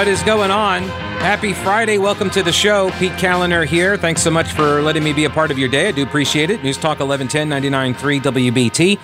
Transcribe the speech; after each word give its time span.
What 0.00 0.08
is 0.08 0.22
going 0.22 0.50
on? 0.50 0.84
Happy 1.20 1.52
Friday. 1.52 1.98
Welcome 1.98 2.30
to 2.30 2.42
the 2.42 2.50
show. 2.50 2.90
Pete 2.92 3.12
Kaliner 3.12 3.66
here. 3.66 3.98
Thanks 3.98 4.22
so 4.22 4.30
much 4.30 4.50
for 4.50 4.80
letting 4.80 5.04
me 5.04 5.12
be 5.12 5.26
a 5.26 5.30
part 5.30 5.50
of 5.50 5.58
your 5.58 5.68
day. 5.68 5.88
I 5.88 5.90
do 5.90 6.02
appreciate 6.02 6.48
it. 6.48 6.62
News 6.64 6.78
Talk 6.78 7.00
1110 7.00 7.50
99.3 7.50 8.22
WBT. 8.22 8.98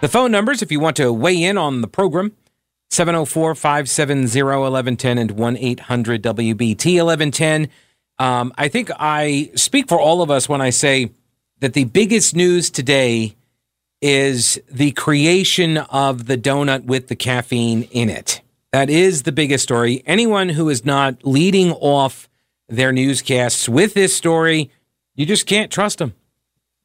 The 0.00 0.08
phone 0.08 0.32
numbers, 0.32 0.60
if 0.60 0.72
you 0.72 0.80
want 0.80 0.96
to 0.96 1.12
weigh 1.12 1.40
in 1.40 1.56
on 1.56 1.82
the 1.82 1.86
program, 1.86 2.32
704 2.90 3.54
570 3.54 4.42
1110 4.42 5.18
and 5.18 5.30
1 5.30 5.56
800 5.56 6.20
WBT 6.20 6.96
1110. 6.96 7.68
Um, 8.18 8.52
I 8.58 8.66
think 8.66 8.90
I 8.98 9.52
speak 9.54 9.88
for 9.88 10.00
all 10.00 10.20
of 10.20 10.32
us 10.32 10.48
when 10.48 10.60
I 10.60 10.70
say 10.70 11.12
that 11.60 11.74
the 11.74 11.84
biggest 11.84 12.34
news 12.34 12.70
today 12.70 13.36
is 14.00 14.60
the 14.68 14.90
creation 14.90 15.76
of 15.76 16.26
the 16.26 16.36
donut 16.36 16.86
with 16.86 17.06
the 17.06 17.14
caffeine 17.14 17.84
in 17.92 18.10
it. 18.10 18.40
That 18.72 18.88
is 18.88 19.24
the 19.24 19.32
biggest 19.32 19.64
story. 19.64 20.02
Anyone 20.06 20.50
who 20.50 20.68
is 20.68 20.84
not 20.84 21.24
leading 21.26 21.72
off 21.72 22.28
their 22.68 22.92
newscasts 22.92 23.68
with 23.68 23.94
this 23.94 24.14
story, 24.14 24.70
you 25.16 25.26
just 25.26 25.46
can't 25.46 25.72
trust 25.72 25.98
them. 25.98 26.14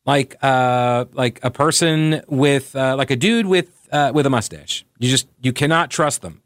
Like 0.05 0.35
uh, 0.41 1.05
like 1.13 1.39
a 1.43 1.51
person 1.51 2.21
with 2.27 2.75
uh, 2.75 2.95
like 2.95 3.11
a 3.11 3.15
dude 3.15 3.45
with 3.45 3.87
uh, 3.91 4.11
with 4.13 4.25
a 4.25 4.29
mustache. 4.29 4.85
You 4.99 5.09
just 5.09 5.27
you 5.41 5.53
cannot 5.53 5.89
trust 5.89 6.21
them. 6.21 6.41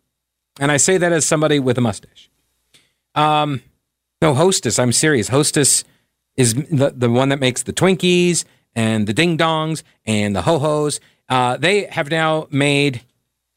And 0.59 0.71
I 0.71 0.77
say 0.77 0.97
that 0.97 1.11
as 1.11 1.25
somebody 1.25 1.59
with 1.59 1.77
a 1.77 1.81
mustache. 1.81 2.29
Um, 3.15 3.61
no, 4.21 4.33
Hostess. 4.33 4.77
I'm 4.79 4.91
serious. 4.91 5.29
Hostess 5.29 5.83
is 6.35 6.53
the 6.53 6.93
the 6.95 7.09
one 7.09 7.29
that 7.29 7.39
makes 7.39 7.63
the 7.63 7.73
Twinkies 7.73 8.45
and 8.75 9.07
the 9.07 9.13
Ding 9.13 9.37
Dongs 9.37 9.83
and 10.05 10.35
the 10.35 10.43
Ho 10.43 10.59
Hos. 10.59 10.99
Uh, 11.27 11.57
they 11.57 11.85
have 11.85 12.09
now 12.09 12.47
made 12.49 13.01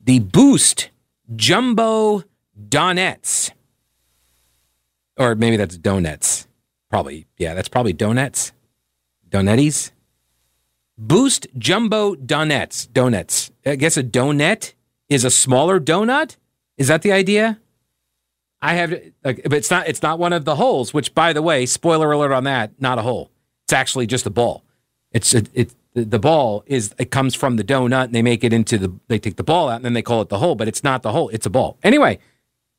the 0.00 0.18
Boost 0.18 0.90
Jumbo 1.36 2.22
Donuts. 2.68 3.50
Or 5.16 5.34
maybe 5.34 5.56
that's 5.56 5.76
donuts. 5.76 6.48
Probably, 6.90 7.26
yeah, 7.38 7.54
that's 7.54 7.68
probably 7.68 7.92
donuts. 7.92 8.52
Donettes. 9.28 9.92
Boost 10.98 11.46
Jumbo 11.56 12.14
Donuts. 12.14 12.86
Donuts. 12.86 13.50
I 13.64 13.76
guess 13.76 13.96
a 13.96 14.02
donut 14.02 14.74
is 15.08 15.24
a 15.24 15.30
smaller 15.30 15.80
donut. 15.80 16.36
Is 16.76 16.88
that 16.88 17.02
the 17.02 17.12
idea? 17.12 17.58
I 18.60 18.74
have, 18.74 18.92
like, 19.24 19.42
but 19.42 19.54
it's 19.54 19.70
not. 19.70 19.88
It's 19.88 20.02
not 20.02 20.18
one 20.18 20.32
of 20.32 20.44
the 20.44 20.54
holes. 20.54 20.94
Which, 20.94 21.14
by 21.14 21.32
the 21.32 21.42
way, 21.42 21.66
spoiler 21.66 22.12
alert 22.12 22.32
on 22.32 22.44
that. 22.44 22.80
Not 22.80 22.98
a 22.98 23.02
hole. 23.02 23.30
It's 23.64 23.72
actually 23.72 24.06
just 24.06 24.26
a 24.26 24.30
ball. 24.30 24.64
It's 25.10 25.34
a, 25.34 25.42
it. 25.52 25.74
The 25.94 26.04
the, 26.04 26.18
ball 26.18 26.64
is 26.66 26.94
it 26.98 27.10
comes 27.10 27.34
from 27.34 27.56
the 27.56 27.64
donut 27.64 28.04
and 28.04 28.14
they 28.14 28.22
make 28.22 28.42
it 28.44 28.52
into 28.52 28.78
the. 28.78 28.92
They 29.08 29.18
take 29.18 29.36
the 29.36 29.44
ball 29.44 29.68
out 29.68 29.76
and 29.76 29.84
then 29.84 29.92
they 29.92 30.02
call 30.02 30.22
it 30.22 30.28
the 30.30 30.38
hole, 30.38 30.54
but 30.54 30.66
it's 30.68 30.82
not 30.82 31.02
the 31.02 31.12
hole. 31.12 31.28
It's 31.30 31.44
a 31.44 31.50
ball. 31.50 31.76
Anyway, 31.82 32.18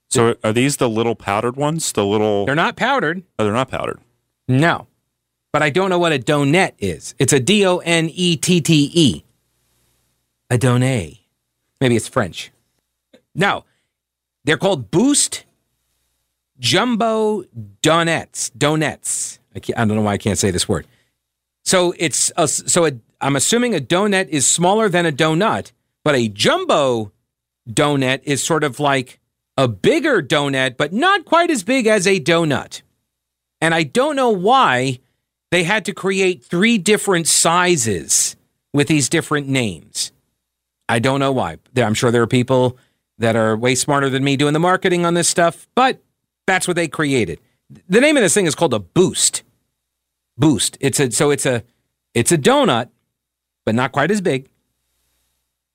So 0.10 0.36
are 0.44 0.52
these 0.54 0.78
the 0.78 0.90
little 0.90 1.16
powdered 1.16 1.56
ones? 1.56 1.92
The 1.92 2.06
little? 2.06 2.46
they're 2.46 2.56
not 2.56 2.76
powdered. 2.76 3.24
Oh, 3.38 3.44
they're 3.44 3.54
not 3.54 3.70
powdered. 3.70 4.00
No. 4.48 4.88
But 5.52 5.62
I 5.62 5.70
don't 5.70 5.92
know 5.92 6.00
what 6.00 6.12
a 6.12 6.18
donut 6.18 6.74
is. 6.80 7.14
It's 7.20 7.32
a 7.34 7.40
D 7.40 7.64
O 7.66 7.78
N 7.78 8.10
E 8.12 8.36
T 8.36 8.60
T 8.62 8.90
E. 8.94 9.24
A 10.50 10.58
donut. 10.58 11.20
Maybe 11.80 11.96
it's 11.96 12.08
French. 12.08 12.52
No. 13.36 13.64
They're 14.44 14.58
called 14.58 14.90
Boost 14.90 15.46
Jumbo 16.60 17.44
Donuts. 17.82 18.50
Donuts. 18.52 19.40
I, 19.56 19.60
can't, 19.60 19.78
I 19.78 19.86
don't 19.86 19.96
know 19.98 20.02
why 20.04 20.14
I 20.14 20.18
can't 20.18 20.38
say 20.40 20.50
this 20.50 20.68
word. 20.68 20.88
So 21.64 21.94
it's 21.98 22.32
a, 22.36 22.48
so 22.48 22.90
I'm 23.22 23.36
assuming 23.36 23.74
a 23.74 23.80
donut 23.80 24.28
is 24.30 24.46
smaller 24.46 24.90
than 24.90 25.06
a 25.06 25.12
donut, 25.12 25.72
but 26.04 26.16
a 26.16 26.28
jumbo 26.28 27.12
donut 27.70 28.22
is 28.24 28.44
sort 28.44 28.64
of 28.64 28.80
like 28.80 29.20
a 29.58 29.68
bigger 29.68 30.22
donut, 30.22 30.78
but 30.78 30.92
not 30.94 31.26
quite 31.26 31.50
as 31.50 31.64
big 31.64 31.88
as 31.88 32.06
a 32.06 32.20
donut. 32.20 32.82
And 33.62 33.74
I 33.74 33.84
don't 33.84 34.16
know 34.16 34.30
why 34.30 35.00
they 35.52 35.64
had 35.64 35.86
to 35.86 35.94
create 35.94 36.44
three 36.44 36.78
different 36.78 37.28
sizes 37.28 38.36
with 38.74 38.88
these 38.88 39.08
different 39.08 39.48
names. 39.48 40.12
I 40.90 41.00
don't 41.00 41.20
know 41.20 41.32
why. 41.32 41.60
I'm 41.78 41.94
sure 41.94 42.12
there 42.12 42.24
are 42.24 42.28
people 42.28 42.78
that 43.20 43.36
are 43.36 43.56
way 43.56 43.76
smarter 43.76 44.10
than 44.10 44.24
me 44.24 44.36
doing 44.36 44.54
the 44.54 44.60
marketing 44.60 45.06
on 45.06 45.14
this 45.14 45.30
stuff, 45.30 45.68
but 45.76 46.02
that's 46.46 46.68
what 46.68 46.76
they 46.76 46.88
created. 46.88 47.40
The 47.88 48.02
name 48.02 48.18
of 48.18 48.24
this 48.24 48.34
thing 48.34 48.48
is 48.48 48.56
called 48.56 48.74
a 48.74 48.80
boost. 48.80 49.44
Boost. 50.38 50.78
It's 50.80 51.00
a 51.00 51.12
so 51.12 51.32
it's 51.32 51.46
a 51.46 51.64
it's 52.14 52.32
a 52.32 52.38
donut, 52.38 52.90
but 53.66 53.76
not 53.76 53.92
quite 53.92 54.12
as 54.12 54.22
big. 54.22 54.50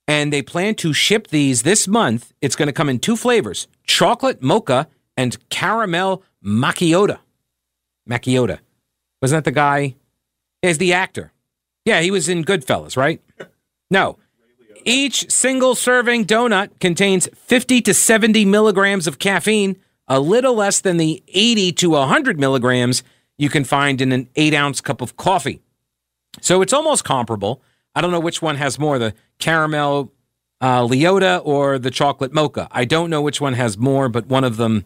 And 0.07 0.33
they 0.33 0.43
plan 0.43 0.75
to 0.77 0.93
ship 0.93 1.29
these 1.29 1.63
this 1.63 1.87
month. 1.87 2.33
It's 2.41 2.57
going 2.57 2.69
to 2.69 2.73
come 2.73 2.89
in 2.89 2.99
two 2.99 3.17
flavors: 3.17 3.69
chocolate 3.85 4.43
mocha 4.43 4.89
and 5.17 5.37
caramel 5.51 6.23
macchiato. 6.45 7.19
Macchiato. 8.09 8.59
Wasn't 9.21 9.37
that 9.37 9.49
the 9.49 9.55
guy? 9.55 9.97
Is 10.63 10.79
the 10.79 10.93
actor? 10.93 11.33
Yeah, 11.85 12.01
he 12.01 12.11
was 12.11 12.29
in 12.29 12.45
Goodfellas, 12.45 12.97
right? 12.97 13.23
No. 13.91 14.19
Each 14.85 15.31
single 15.31 15.75
serving 15.75 16.27
donut 16.27 16.79
contains 16.79 17.27
50 17.35 17.81
to 17.81 17.95
70 17.95 18.45
milligrams 18.45 19.07
of 19.07 19.19
caffeine, 19.19 19.79
a 20.07 20.21
little 20.21 20.55
less 20.55 20.83
than 20.83 20.99
the 20.99 21.23
80 21.29 21.73
to 21.73 21.91
100 21.91 22.39
milligrams 22.39 23.03
you 23.39 23.49
can 23.49 23.65
find 23.65 24.01
in 24.01 24.13
an 24.13 24.29
eight 24.37 24.53
ounce 24.53 24.81
cup 24.81 25.01
of 25.01 25.17
coffee. 25.17 25.63
So 26.41 26.61
it's 26.61 26.73
almost 26.73 27.05
comparable. 27.05 27.63
I 27.95 28.01
don't 28.01 28.11
know 28.11 28.21
which 28.21 28.43
one 28.43 28.57
has 28.57 28.79
more, 28.79 28.99
the 28.99 29.15
caramel 29.39 30.13
uh, 30.61 30.83
Leota 30.83 31.41
or 31.45 31.79
the 31.79 31.91
chocolate 31.91 32.33
mocha. 32.33 32.69
I 32.71 32.85
don't 32.85 33.11
know 33.11 33.23
which 33.23 33.41
one 33.41 33.55
has 33.55 33.79
more, 33.79 34.09
but 34.09 34.27
one 34.27 34.45
of 34.45 34.57
them, 34.57 34.85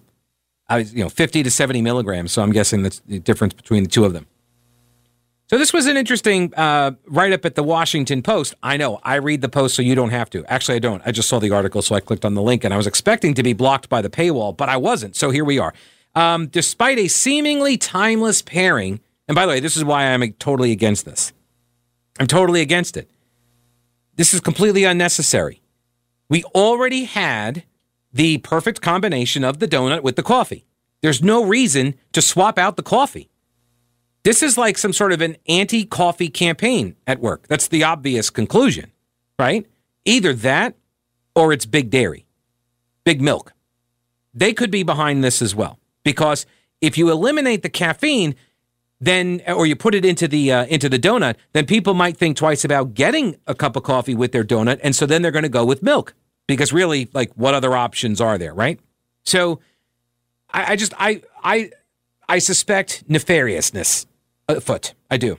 uh, 0.69 0.85
you 0.93 1.03
know, 1.03 1.09
50 1.09 1.43
to 1.43 1.51
70 1.51 1.83
milligrams. 1.83 2.33
So 2.33 2.43
I'm 2.43 2.53
guessing 2.53 2.83
that's 2.83 3.01
the 3.01 3.19
difference 3.19 3.55
between 3.55 3.85
the 3.85 3.89
two 3.89 4.05
of 4.05 4.13
them. 4.13 4.27
So 5.49 5.59
this 5.59 5.73
was 5.73 5.87
an 5.87 5.99
interesting 5.99 6.55
uh, 6.55 6.93
write 7.07 7.33
up 7.33 7.45
at 7.45 7.57
the 7.57 7.63
Washington 7.63 8.23
Post. 8.23 8.55
I 8.63 8.79
know 8.79 9.01
I 9.03 9.17
read 9.17 9.43
the 9.43 9.51
post, 9.51 9.75
so 9.75 9.83
you 9.83 9.95
don't 9.95 10.11
have 10.11 10.31
to. 10.31 10.47
Actually, 10.47 10.77
I 10.77 10.79
don't. 10.79 11.03
I 11.05 11.11
just 11.11 11.29
saw 11.29 11.39
the 11.39 11.51
article, 11.51 11.83
so 11.83 11.95
I 11.95 12.01
clicked 12.01 12.25
on 12.25 12.33
the 12.33 12.41
link, 12.41 12.65
and 12.65 12.73
I 12.73 12.79
was 12.79 12.87
expecting 12.87 13.35
to 13.35 13.43
be 13.43 13.53
blocked 13.53 13.91
by 13.91 14.01
the 14.01 14.09
paywall, 14.09 14.57
but 14.57 14.71
I 14.71 14.79
wasn't. 14.79 15.15
So 15.15 15.29
here 15.29 15.45
we 15.45 15.59
are. 15.59 15.75
Um, 16.15 16.49
despite 16.49 16.99
a 16.99 17.09
seemingly 17.09 17.77
timeless 17.77 18.43
pairing, 18.43 19.01
and 19.29 19.35
by 19.35 19.47
the 19.47 19.53
way, 19.53 19.61
this 19.61 19.77
is 19.77 19.85
why 19.85 20.07
I'm 20.07 20.33
totally 20.35 20.73
against 20.73 21.05
this. 21.05 21.33
I'm 22.21 22.27
totally 22.27 22.61
against 22.61 22.97
it. 22.97 23.11
This 24.17 24.35
is 24.35 24.41
completely 24.41 24.85
unnecessary. 24.85 25.63
We 26.29 26.45
already 26.45 27.05
had 27.05 27.65
the 28.13 28.39
perfect 28.39 28.83
combination 28.83 29.43
of 29.43 29.59
the 29.59 29.69
donut 29.69 30.03
with 30.03 30.17
the 30.17 30.23
coffee. 30.23 30.67
There's 31.01 31.23
no 31.23 31.45
reason 31.45 31.95
to 32.13 32.21
swap 32.21 32.59
out 32.59 32.77
the 32.77 32.83
coffee. 32.83 33.31
This 34.23 34.43
is 34.43 34.57
like 34.57 34.79
some 34.79 34.93
sort 34.93 35.13
of 35.13 35.21
an 35.21 35.37
anti 35.49 35.85
coffee 35.85 36.29
campaign 36.29 36.95
at 37.07 37.21
work. 37.21 37.49
That's 37.49 37.69
the 37.69 37.85
obvious 37.85 38.31
conclusion, 38.31 38.93
right? 39.39 39.67
Either 40.05 40.33
that 40.35 40.77
or 41.35 41.53
it's 41.53 41.67
big 41.67 41.91
dairy, 41.91 42.27
big 43.05 43.21
milk. 43.21 43.53
They 44.35 44.53
could 44.53 44.71
be 44.71 44.83
behind 44.83 45.25
this 45.25 45.43
as 45.43 45.55
well 45.55 45.79
because 46.05 46.47
if 46.81 46.99
you 46.99 47.11
eliminate 47.11 47.63
the 47.63 47.69
caffeine, 47.69 48.35
then 49.01 49.43
or 49.49 49.67
you 49.67 49.75
put 49.75 49.95
it 49.95 50.05
into 50.05 50.29
the 50.29 50.53
uh, 50.53 50.65
into 50.67 50.89
the 50.89 50.99
donut, 50.99 51.37
then 51.53 51.67
people 51.67 51.95
might 51.95 52.17
think 52.17 52.37
twice 52.37 52.65
about 52.65 52.95
getting 52.95 53.37
a 53.47 53.55
cup 53.55 53.75
of 53.77 53.83
coffee 53.83 54.15
with 54.15 54.33
their 54.33 54.45
donut, 54.45 54.79
and 54.83 54.95
so 54.95 55.07
then 55.07 55.23
they're 55.23 55.33
going 55.33 55.43
to 55.43 55.49
go 55.49 55.65
with 55.65 55.83
milk 55.83 56.15
because 56.47 56.73
really, 56.73 57.09
like, 57.13 57.33
what 57.35 57.55
other 57.55 57.75
options 57.75 58.21
are 58.21 58.39
there, 58.39 58.55
right? 58.55 58.79
So, 59.25 59.61
I, 60.51 60.73
I 60.73 60.77
just 60.77 60.95
I 60.99 61.23
I 61.43 61.71
I 62.29 62.39
suspect 62.39 63.09
nefariousness 63.09 64.07
afoot. 64.49 64.95
I 65.11 65.17
do. 65.17 65.39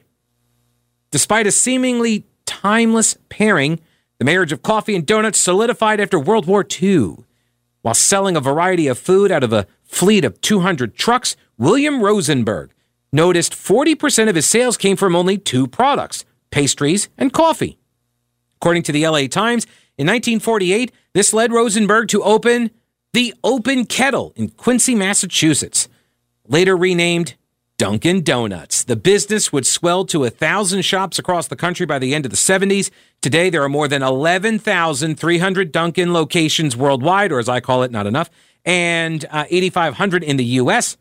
Despite 1.11 1.47
a 1.47 1.51
seemingly 1.51 2.25
timeless 2.45 3.17
pairing, 3.29 3.79
the 4.17 4.25
marriage 4.25 4.51
of 4.51 4.61
coffee 4.61 4.95
and 4.95 5.05
donuts 5.05 5.39
solidified 5.39 5.99
after 5.99 6.19
World 6.19 6.47
War 6.47 6.65
II. 6.81 7.17
While 7.81 7.93
selling 7.93 8.37
a 8.37 8.41
variety 8.41 8.87
of 8.87 8.97
food 8.97 9.31
out 9.31 9.43
of 9.43 9.51
a 9.51 9.67
fleet 9.93 10.25
of 10.25 10.41
200 10.41 10.95
trucks, 10.95 11.35
William 11.57 12.01
Rosenberg 12.01 12.71
noticed 13.11 13.53
40% 13.53 14.27
of 14.27 14.35
his 14.35 14.45
sales 14.45 14.75
came 14.75 14.97
from 14.97 15.15
only 15.15 15.37
two 15.37 15.67
products 15.67 16.25
pastries 16.51 17.09
and 17.17 17.33
coffee. 17.33 17.79
According 18.57 18.83
to 18.83 18.91
the 18.91 19.07
LA 19.07 19.27
Times, 19.27 19.65
in 19.97 20.07
1948, 20.07 20.91
this 21.13 21.33
led 21.33 21.51
Rosenberg 21.51 22.07
to 22.09 22.23
open 22.23 22.71
the 23.13 23.33
Open 23.43 23.85
Kettle 23.85 24.33
in 24.35 24.49
Quincy, 24.49 24.95
Massachusetts, 24.95 25.87
later 26.47 26.75
renamed 26.75 27.35
Dunkin' 27.77 28.23
Donuts. 28.23 28.83
The 28.83 28.95
business 28.95 29.51
would 29.51 29.65
swell 29.65 30.05
to 30.05 30.23
a 30.23 30.29
thousand 30.29 30.83
shops 30.83 31.19
across 31.19 31.47
the 31.47 31.55
country 31.55 31.85
by 31.85 31.99
the 31.99 32.15
end 32.15 32.25
of 32.25 32.31
the 32.31 32.37
70s. 32.37 32.89
Today, 33.21 33.49
there 33.49 33.63
are 33.63 33.69
more 33.69 33.87
than 33.87 34.01
11,300 34.01 35.71
Dunkin' 35.71 36.13
locations 36.13 36.77
worldwide, 36.77 37.31
or 37.31 37.39
as 37.39 37.49
I 37.49 37.59
call 37.59 37.83
it, 37.83 37.91
not 37.91 38.07
enough, 38.07 38.29
and 38.65 39.25
uh, 39.29 39.45
8,500 39.49 40.23
in 40.23 40.37
the 40.37 40.45
U.S. 40.45 40.97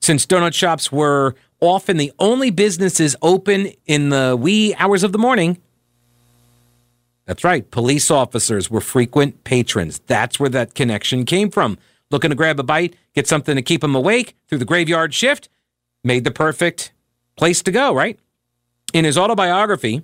Since 0.00 0.26
donut 0.26 0.54
shops 0.54 0.90
were 0.90 1.34
often 1.60 1.96
the 1.98 2.12
only 2.18 2.50
businesses 2.50 3.16
open 3.22 3.72
in 3.86 4.08
the 4.08 4.36
wee 4.38 4.74
hours 4.76 5.02
of 5.02 5.12
the 5.12 5.18
morning, 5.18 5.58
that's 7.30 7.44
right, 7.44 7.70
police 7.70 8.10
officers 8.10 8.70
were 8.70 8.80
frequent 8.80 9.44
patrons. 9.44 10.00
That's 10.08 10.40
where 10.40 10.48
that 10.48 10.74
connection 10.74 11.24
came 11.24 11.48
from. 11.48 11.78
looking 12.10 12.30
to 12.30 12.34
grab 12.34 12.58
a 12.58 12.64
bite, 12.64 12.96
get 13.14 13.28
something 13.28 13.54
to 13.54 13.62
keep 13.62 13.82
them 13.82 13.94
awake 13.94 14.34
through 14.48 14.58
the 14.58 14.64
graveyard 14.64 15.14
shift, 15.14 15.48
made 16.02 16.24
the 16.24 16.32
perfect 16.32 16.90
place 17.36 17.62
to 17.62 17.70
go, 17.70 17.94
right? 17.94 18.18
In 18.92 19.04
his 19.04 19.16
autobiography, 19.16 20.02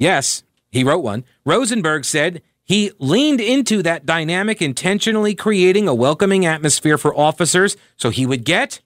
yes, 0.00 0.42
he 0.72 0.82
wrote 0.82 1.04
one, 1.04 1.24
Rosenberg 1.44 2.04
said 2.04 2.42
he 2.72 2.90
leaned 2.98 3.38
into 3.38 3.82
that 3.82 4.06
dynamic, 4.06 4.62
intentionally 4.62 5.34
creating 5.34 5.88
a 5.88 5.94
welcoming 5.94 6.46
atmosphere 6.46 6.96
for 6.96 7.14
officers 7.14 7.76
so 7.98 8.08
he 8.08 8.24
would 8.24 8.46
get 8.46 8.80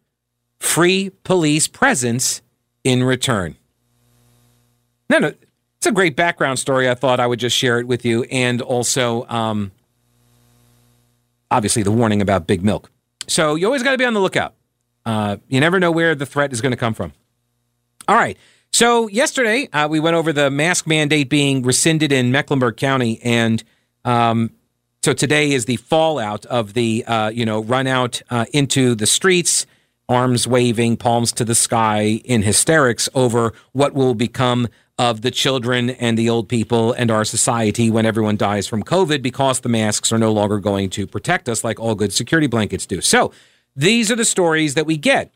free 0.58 1.10
police 1.22 1.68
presence 1.68 2.42
in 2.82 3.04
return. 3.04 3.54
No, 5.08 5.18
no, 5.18 5.28
it's 5.76 5.86
a 5.86 5.92
great 5.92 6.16
background 6.16 6.58
story. 6.58 6.90
I 6.90 6.96
thought 6.96 7.20
I 7.20 7.28
would 7.28 7.38
just 7.38 7.56
share 7.56 7.78
it 7.78 7.86
with 7.86 8.04
you, 8.04 8.24
and 8.24 8.60
also, 8.60 9.24
um, 9.28 9.70
obviously, 11.52 11.84
the 11.84 11.92
warning 11.92 12.20
about 12.20 12.48
big 12.48 12.64
milk. 12.64 12.90
So 13.28 13.54
you 13.54 13.66
always 13.66 13.84
got 13.84 13.92
to 13.92 13.98
be 13.98 14.04
on 14.04 14.14
the 14.14 14.20
lookout. 14.20 14.54
Uh, 15.04 15.36
you 15.46 15.60
never 15.60 15.78
know 15.78 15.92
where 15.92 16.16
the 16.16 16.26
threat 16.26 16.52
is 16.52 16.60
going 16.60 16.72
to 16.72 16.76
come 16.76 16.92
from. 16.92 17.12
All 18.08 18.16
right. 18.16 18.36
So 18.72 19.06
yesterday 19.06 19.68
uh, 19.72 19.86
we 19.86 20.00
went 20.00 20.16
over 20.16 20.32
the 20.32 20.50
mask 20.50 20.88
mandate 20.88 21.30
being 21.30 21.62
rescinded 21.62 22.10
in 22.10 22.32
Mecklenburg 22.32 22.76
County, 22.76 23.20
and 23.22 23.62
um, 24.06 24.50
so 25.03 25.12
today 25.12 25.53
is 25.53 25.67
the 25.67 25.76
fallout 25.76 26.47
of 26.47 26.73
the 26.73 27.05
uh, 27.06 27.29
you 27.29 27.44
know 27.44 27.62
run 27.62 27.87
out 27.87 28.23
uh, 28.31 28.47
into 28.53 28.94
the 28.94 29.06
streets, 29.06 29.67
arms 30.08 30.49
waving, 30.49 30.97
palms 30.97 31.31
to 31.32 31.44
the 31.44 31.55
sky 31.55 32.20
in 32.25 32.43
hysterics 32.43 33.08
over 33.14 33.53
what 33.73 33.94
will 33.94 34.14
become 34.14 34.69
of 34.99 35.20
the 35.20 35.31
children 35.31 35.91
and 35.91 36.17
the 36.17 36.29
old 36.29 36.49
people 36.49 36.93
and 36.94 37.11
our 37.11 37.25
society 37.25 37.91
when 37.91 38.06
everyone 38.06 38.37
dies 38.37 38.67
from 38.67 38.82
COVID 38.82 39.20
because 39.20 39.61
the 39.61 39.69
masks 39.69 40.11
are 40.11 40.19
no 40.19 40.32
longer 40.32 40.58
going 40.58 40.88
to 40.91 41.06
protect 41.06 41.49
us 41.49 41.62
like 41.62 41.79
all 41.79 41.94
good 41.94 42.12
security 42.12 42.47
blankets 42.47 42.87
do. 42.87 43.00
So 43.00 43.31
these 43.75 44.11
are 44.11 44.17
the 44.17 44.25
stories 44.25 44.75
that 44.75 44.87
we 44.87 44.97
get 44.97 45.31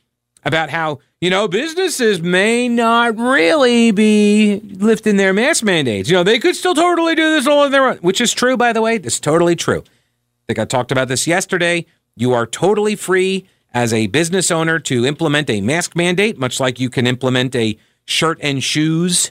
about 0.45 0.71
how, 0.71 1.01
you 1.21 1.31
know, 1.31 1.49
businesses 1.49 2.21
may 2.21 2.69
not 2.69 3.17
really 3.19 3.91
be 3.91 4.61
lifting 4.77 5.17
their 5.17 5.33
mask 5.33 5.63
mandates. 5.63 6.09
You 6.09 6.17
know, 6.17 6.23
they 6.23 6.39
could 6.39 6.57
still 6.57 6.75
totally 6.75 7.15
do 7.15 7.31
this 7.31 7.47
all 7.47 7.61
on 7.61 7.73
their 7.73 7.87
own, 7.87 7.97
which 7.99 8.21
is 8.21 8.33
true, 8.33 8.57
by 8.57 8.73
the 8.73 8.81
way. 8.81 8.97
It's 8.97 9.21
totally 9.21 9.57
true. 9.57 9.81
I 9.81 10.47
think 10.47 10.59
I 10.59 10.65
talked 10.65 10.93
about 10.93 11.09
this 11.09 11.27
yesterday. 11.27 11.87
You 12.17 12.33
are 12.33 12.47
totally 12.47 12.97
free 12.97 13.47
as 13.73 13.93
a 13.93 14.07
business 14.09 14.51
owner 14.51 14.79
to 14.81 15.07
implement 15.07 15.49
a 15.51 15.61
mask 15.61 15.95
mandate, 15.95 16.39
much 16.39 16.59
like 16.59 16.81
you 16.81 16.91
can 16.91 17.07
implement 17.07 17.55
a 17.55 17.77
shirt 18.05 18.39
and 18.41 18.63
shoes 18.63 19.31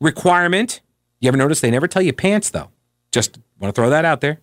requirement. 0.00 0.80
You 1.20 1.28
ever 1.28 1.36
notice 1.36 1.60
they 1.60 1.70
never 1.70 1.88
tell 1.88 2.02
you 2.02 2.12
pants, 2.12 2.50
though? 2.50 2.70
Just 3.10 3.38
want 3.58 3.74
to 3.74 3.80
throw 3.80 3.90
that 3.90 4.04
out 4.04 4.20
there. 4.20 4.38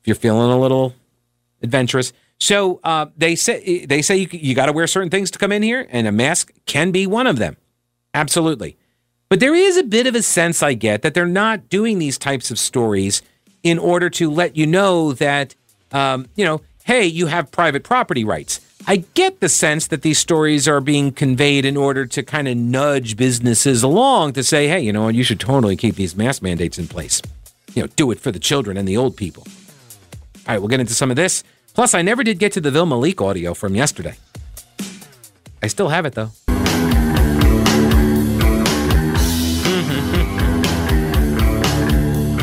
If 0.00 0.06
you're 0.06 0.16
feeling 0.16 0.50
a 0.50 0.58
little 0.58 0.94
adventurous. 1.62 2.12
So 2.42 2.80
uh, 2.82 3.06
they 3.16 3.36
say 3.36 3.86
they 3.86 4.02
say 4.02 4.16
you, 4.16 4.28
you 4.32 4.56
got 4.56 4.66
to 4.66 4.72
wear 4.72 4.88
certain 4.88 5.10
things 5.10 5.30
to 5.30 5.38
come 5.38 5.52
in 5.52 5.62
here, 5.62 5.86
and 5.90 6.08
a 6.08 6.12
mask 6.12 6.52
can 6.66 6.90
be 6.90 7.06
one 7.06 7.28
of 7.28 7.38
them. 7.38 7.56
Absolutely. 8.14 8.76
But 9.28 9.38
there 9.38 9.54
is 9.54 9.76
a 9.76 9.84
bit 9.84 10.08
of 10.08 10.16
a 10.16 10.22
sense 10.22 10.60
I 10.60 10.74
get 10.74 11.02
that 11.02 11.14
they're 11.14 11.24
not 11.24 11.68
doing 11.68 12.00
these 12.00 12.18
types 12.18 12.50
of 12.50 12.58
stories 12.58 13.22
in 13.62 13.78
order 13.78 14.10
to 14.10 14.28
let 14.28 14.56
you 14.56 14.66
know 14.66 15.12
that, 15.12 15.54
um, 15.92 16.26
you 16.34 16.44
know, 16.44 16.60
hey, 16.82 17.06
you 17.06 17.28
have 17.28 17.52
private 17.52 17.84
property 17.84 18.24
rights. 18.24 18.60
I 18.88 19.04
get 19.14 19.38
the 19.38 19.48
sense 19.48 19.86
that 19.86 20.02
these 20.02 20.18
stories 20.18 20.66
are 20.66 20.80
being 20.80 21.12
conveyed 21.12 21.64
in 21.64 21.76
order 21.76 22.06
to 22.06 22.24
kind 22.24 22.48
of 22.48 22.56
nudge 22.56 23.16
businesses 23.16 23.84
along 23.84 24.32
to 24.32 24.42
say, 24.42 24.66
hey, 24.66 24.80
you 24.80 24.92
know 24.92 25.06
you 25.06 25.22
should 25.22 25.38
totally 25.38 25.76
keep 25.76 25.94
these 25.94 26.16
mask 26.16 26.42
mandates 26.42 26.76
in 26.76 26.88
place. 26.88 27.22
You 27.72 27.82
know, 27.82 27.86
do 27.94 28.10
it 28.10 28.18
for 28.18 28.32
the 28.32 28.40
children 28.40 28.76
and 28.76 28.88
the 28.88 28.96
old 28.96 29.16
people. 29.16 29.46
All 29.46 30.54
right, 30.54 30.58
we'll 30.58 30.66
get 30.66 30.80
into 30.80 30.94
some 30.94 31.08
of 31.08 31.16
this. 31.16 31.44
Plus, 31.74 31.94
I 31.94 32.02
never 32.02 32.22
did 32.22 32.38
get 32.38 32.52
to 32.52 32.60
the 32.60 32.70
Vilma 32.70 32.98
Leake 32.98 33.20
audio 33.20 33.54
from 33.54 33.74
yesterday. 33.74 34.14
I 35.62 35.68
still 35.68 35.88
have 35.88 36.06
it, 36.06 36.14
though. 36.14 36.30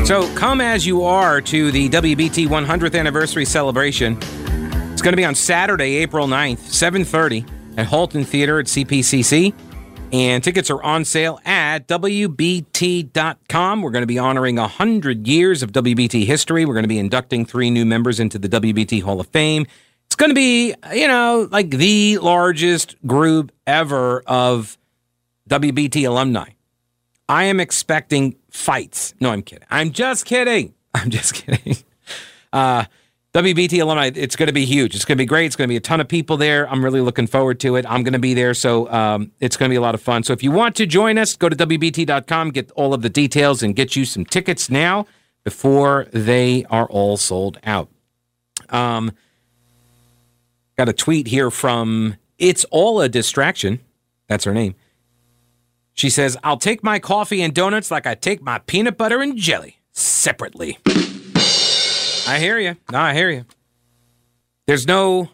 So 0.09 0.27
come 0.33 0.59
as 0.59 0.87
you 0.87 1.03
are 1.03 1.39
to 1.39 1.69
the 1.69 1.87
WBT 1.87 2.47
100th 2.47 2.97
anniversary 2.97 3.45
celebration. 3.45 4.17
It's 4.91 5.03
going 5.03 5.13
to 5.13 5.15
be 5.15 5.23
on 5.23 5.35
Saturday, 5.35 5.97
April 5.97 6.25
9th, 6.25 6.57
7:30 6.57 7.47
at 7.77 7.85
Halton 7.85 8.23
Theater 8.23 8.59
at 8.59 8.65
CPCC. 8.65 9.53
And 10.11 10.43
tickets 10.43 10.71
are 10.71 10.81
on 10.81 11.05
sale 11.05 11.39
at 11.45 11.87
WBT.com. 11.87 13.81
We're 13.83 13.91
going 13.91 14.01
to 14.01 14.07
be 14.07 14.17
honoring 14.17 14.55
100 14.55 15.27
years 15.27 15.61
of 15.61 15.71
WBT 15.71 16.25
history. 16.25 16.65
We're 16.65 16.73
going 16.73 16.83
to 16.83 16.89
be 16.89 16.97
inducting 16.97 17.45
three 17.45 17.69
new 17.69 17.85
members 17.85 18.19
into 18.19 18.39
the 18.39 18.49
WBT 18.49 19.03
Hall 19.03 19.19
of 19.19 19.27
Fame. 19.27 19.67
It's 20.07 20.15
going 20.15 20.31
to 20.31 20.35
be, 20.35 20.73
you 20.93 21.07
know, 21.07 21.47
like 21.51 21.69
the 21.69 22.17
largest 22.17 22.95
group 23.05 23.51
ever 23.67 24.21
of 24.25 24.79
WBT 25.47 26.07
alumni. 26.07 26.49
I 27.27 27.43
am 27.43 27.59
expecting 27.59 28.35
fights. 28.49 29.13
No, 29.19 29.29
I'm 29.29 29.43
kidding. 29.43 29.67
I'm 29.69 29.91
just 29.91 30.25
kidding. 30.25 30.73
I'm 30.95 31.11
just 31.11 31.35
kidding. 31.35 31.77
Uh, 32.51 32.85
WBT 33.33 33.79
alumni, 33.79 34.09
it's 34.15 34.35
going 34.35 34.47
to 34.47 34.53
be 34.53 34.65
huge. 34.65 34.95
It's 34.95 35.05
going 35.05 35.15
to 35.15 35.21
be 35.21 35.27
great. 35.27 35.45
It's 35.45 35.55
going 35.55 35.67
to 35.67 35.71
be 35.71 35.77
a 35.77 35.81
ton 35.81 36.01
of 36.01 36.07
people 36.07 36.35
there. 36.35 36.67
I'm 36.67 36.83
really 36.83 37.01
looking 37.01 37.27
forward 37.27 37.59
to 37.59 37.75
it. 37.75 37.85
I'm 37.87 38.01
going 38.01 38.13
to 38.13 38.19
be 38.19 38.33
there, 38.33 38.55
so 38.55 38.91
um, 38.91 39.31
it's 39.39 39.55
going 39.55 39.69
to 39.69 39.73
be 39.73 39.77
a 39.77 39.81
lot 39.81 39.93
of 39.93 40.01
fun. 40.01 40.23
So 40.23 40.33
if 40.33 40.41
you 40.41 40.51
want 40.51 40.75
to 40.77 40.87
join 40.87 41.19
us, 41.19 41.35
go 41.35 41.47
to 41.47 41.55
WBT.com, 41.55 42.49
get 42.49 42.71
all 42.71 42.91
of 42.91 43.03
the 43.03 43.09
details, 43.09 43.61
and 43.61 43.75
get 43.75 43.95
you 43.95 44.03
some 44.05 44.25
tickets 44.25 44.71
now 44.71 45.05
before 45.43 46.07
they 46.11 46.65
are 46.71 46.87
all 46.87 47.17
sold 47.17 47.59
out. 47.63 47.89
Um, 48.69 49.11
got 50.75 50.89
a 50.89 50.93
tweet 50.93 51.27
here 51.27 51.51
from 51.51 52.15
It's 52.39 52.65
All 52.71 52.99
a 52.99 53.07
Distraction. 53.07 53.79
That's 54.27 54.45
her 54.45 54.53
name. 54.55 54.73
She 55.93 56.09
says, 56.09 56.35
I'll 56.43 56.57
take 56.57 56.83
my 56.83 56.97
coffee 56.97 57.43
and 57.43 57.53
donuts 57.53 57.91
like 57.91 58.07
I 58.07 58.15
take 58.15 58.41
my 58.41 58.57
peanut 58.59 58.97
butter 58.97 59.21
and 59.21 59.37
jelly 59.37 59.79
separately. 59.91 60.79
I 62.29 62.39
hear 62.39 62.59
you. 62.59 62.75
No, 62.91 62.99
I 62.99 63.13
hear 63.13 63.29
you. 63.29 63.45
There's 64.67 64.85
no, 64.85 65.29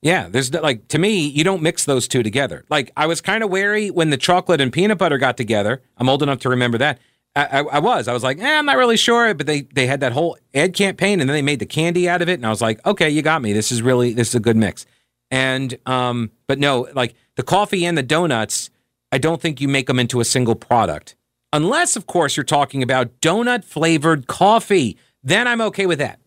yeah, 0.00 0.28
there's 0.28 0.52
no, 0.52 0.60
like, 0.62 0.88
to 0.88 0.98
me, 0.98 1.26
you 1.26 1.44
don't 1.44 1.62
mix 1.62 1.84
those 1.84 2.08
two 2.08 2.22
together. 2.22 2.64
Like, 2.70 2.90
I 2.96 3.06
was 3.06 3.20
kind 3.20 3.44
of 3.44 3.50
wary 3.50 3.90
when 3.90 4.10
the 4.10 4.16
chocolate 4.16 4.60
and 4.60 4.72
peanut 4.72 4.98
butter 4.98 5.18
got 5.18 5.36
together. 5.36 5.82
I'm 5.98 6.08
old 6.08 6.22
enough 6.22 6.38
to 6.40 6.48
remember 6.48 6.78
that. 6.78 6.98
I, 7.36 7.44
I, 7.44 7.58
I 7.60 7.78
was. 7.78 8.08
I 8.08 8.12
was 8.12 8.22
like, 8.22 8.38
eh, 8.38 8.58
I'm 8.58 8.66
not 8.66 8.76
really 8.76 8.96
sure. 8.96 9.34
But 9.34 9.46
they, 9.46 9.62
they 9.62 9.86
had 9.86 10.00
that 10.00 10.12
whole 10.12 10.38
ad 10.54 10.74
campaign 10.74 11.20
and 11.20 11.28
then 11.28 11.34
they 11.34 11.42
made 11.42 11.58
the 11.58 11.66
candy 11.66 12.08
out 12.08 12.22
of 12.22 12.28
it. 12.28 12.34
And 12.34 12.46
I 12.46 12.50
was 12.50 12.62
like, 12.62 12.84
okay, 12.86 13.10
you 13.10 13.22
got 13.22 13.42
me. 13.42 13.52
This 13.52 13.70
is 13.70 13.82
really, 13.82 14.12
this 14.12 14.28
is 14.28 14.34
a 14.34 14.40
good 14.40 14.56
mix. 14.56 14.86
And, 15.30 15.78
um, 15.86 16.30
but 16.46 16.58
no, 16.58 16.88
like 16.94 17.14
the 17.36 17.42
coffee 17.42 17.84
and 17.84 17.96
the 17.96 18.02
donuts, 18.02 18.70
I 19.10 19.18
don't 19.18 19.40
think 19.40 19.60
you 19.60 19.68
make 19.68 19.86
them 19.86 19.98
into 19.98 20.20
a 20.20 20.24
single 20.24 20.54
product. 20.54 21.16
Unless, 21.54 21.96
of 21.96 22.06
course, 22.06 22.36
you're 22.36 22.44
talking 22.44 22.82
about 22.82 23.20
donut 23.20 23.64
flavored 23.64 24.26
coffee. 24.26 24.96
Then 25.22 25.46
I'm 25.46 25.60
okay 25.60 25.86
with 25.86 25.98
that. 25.98 26.18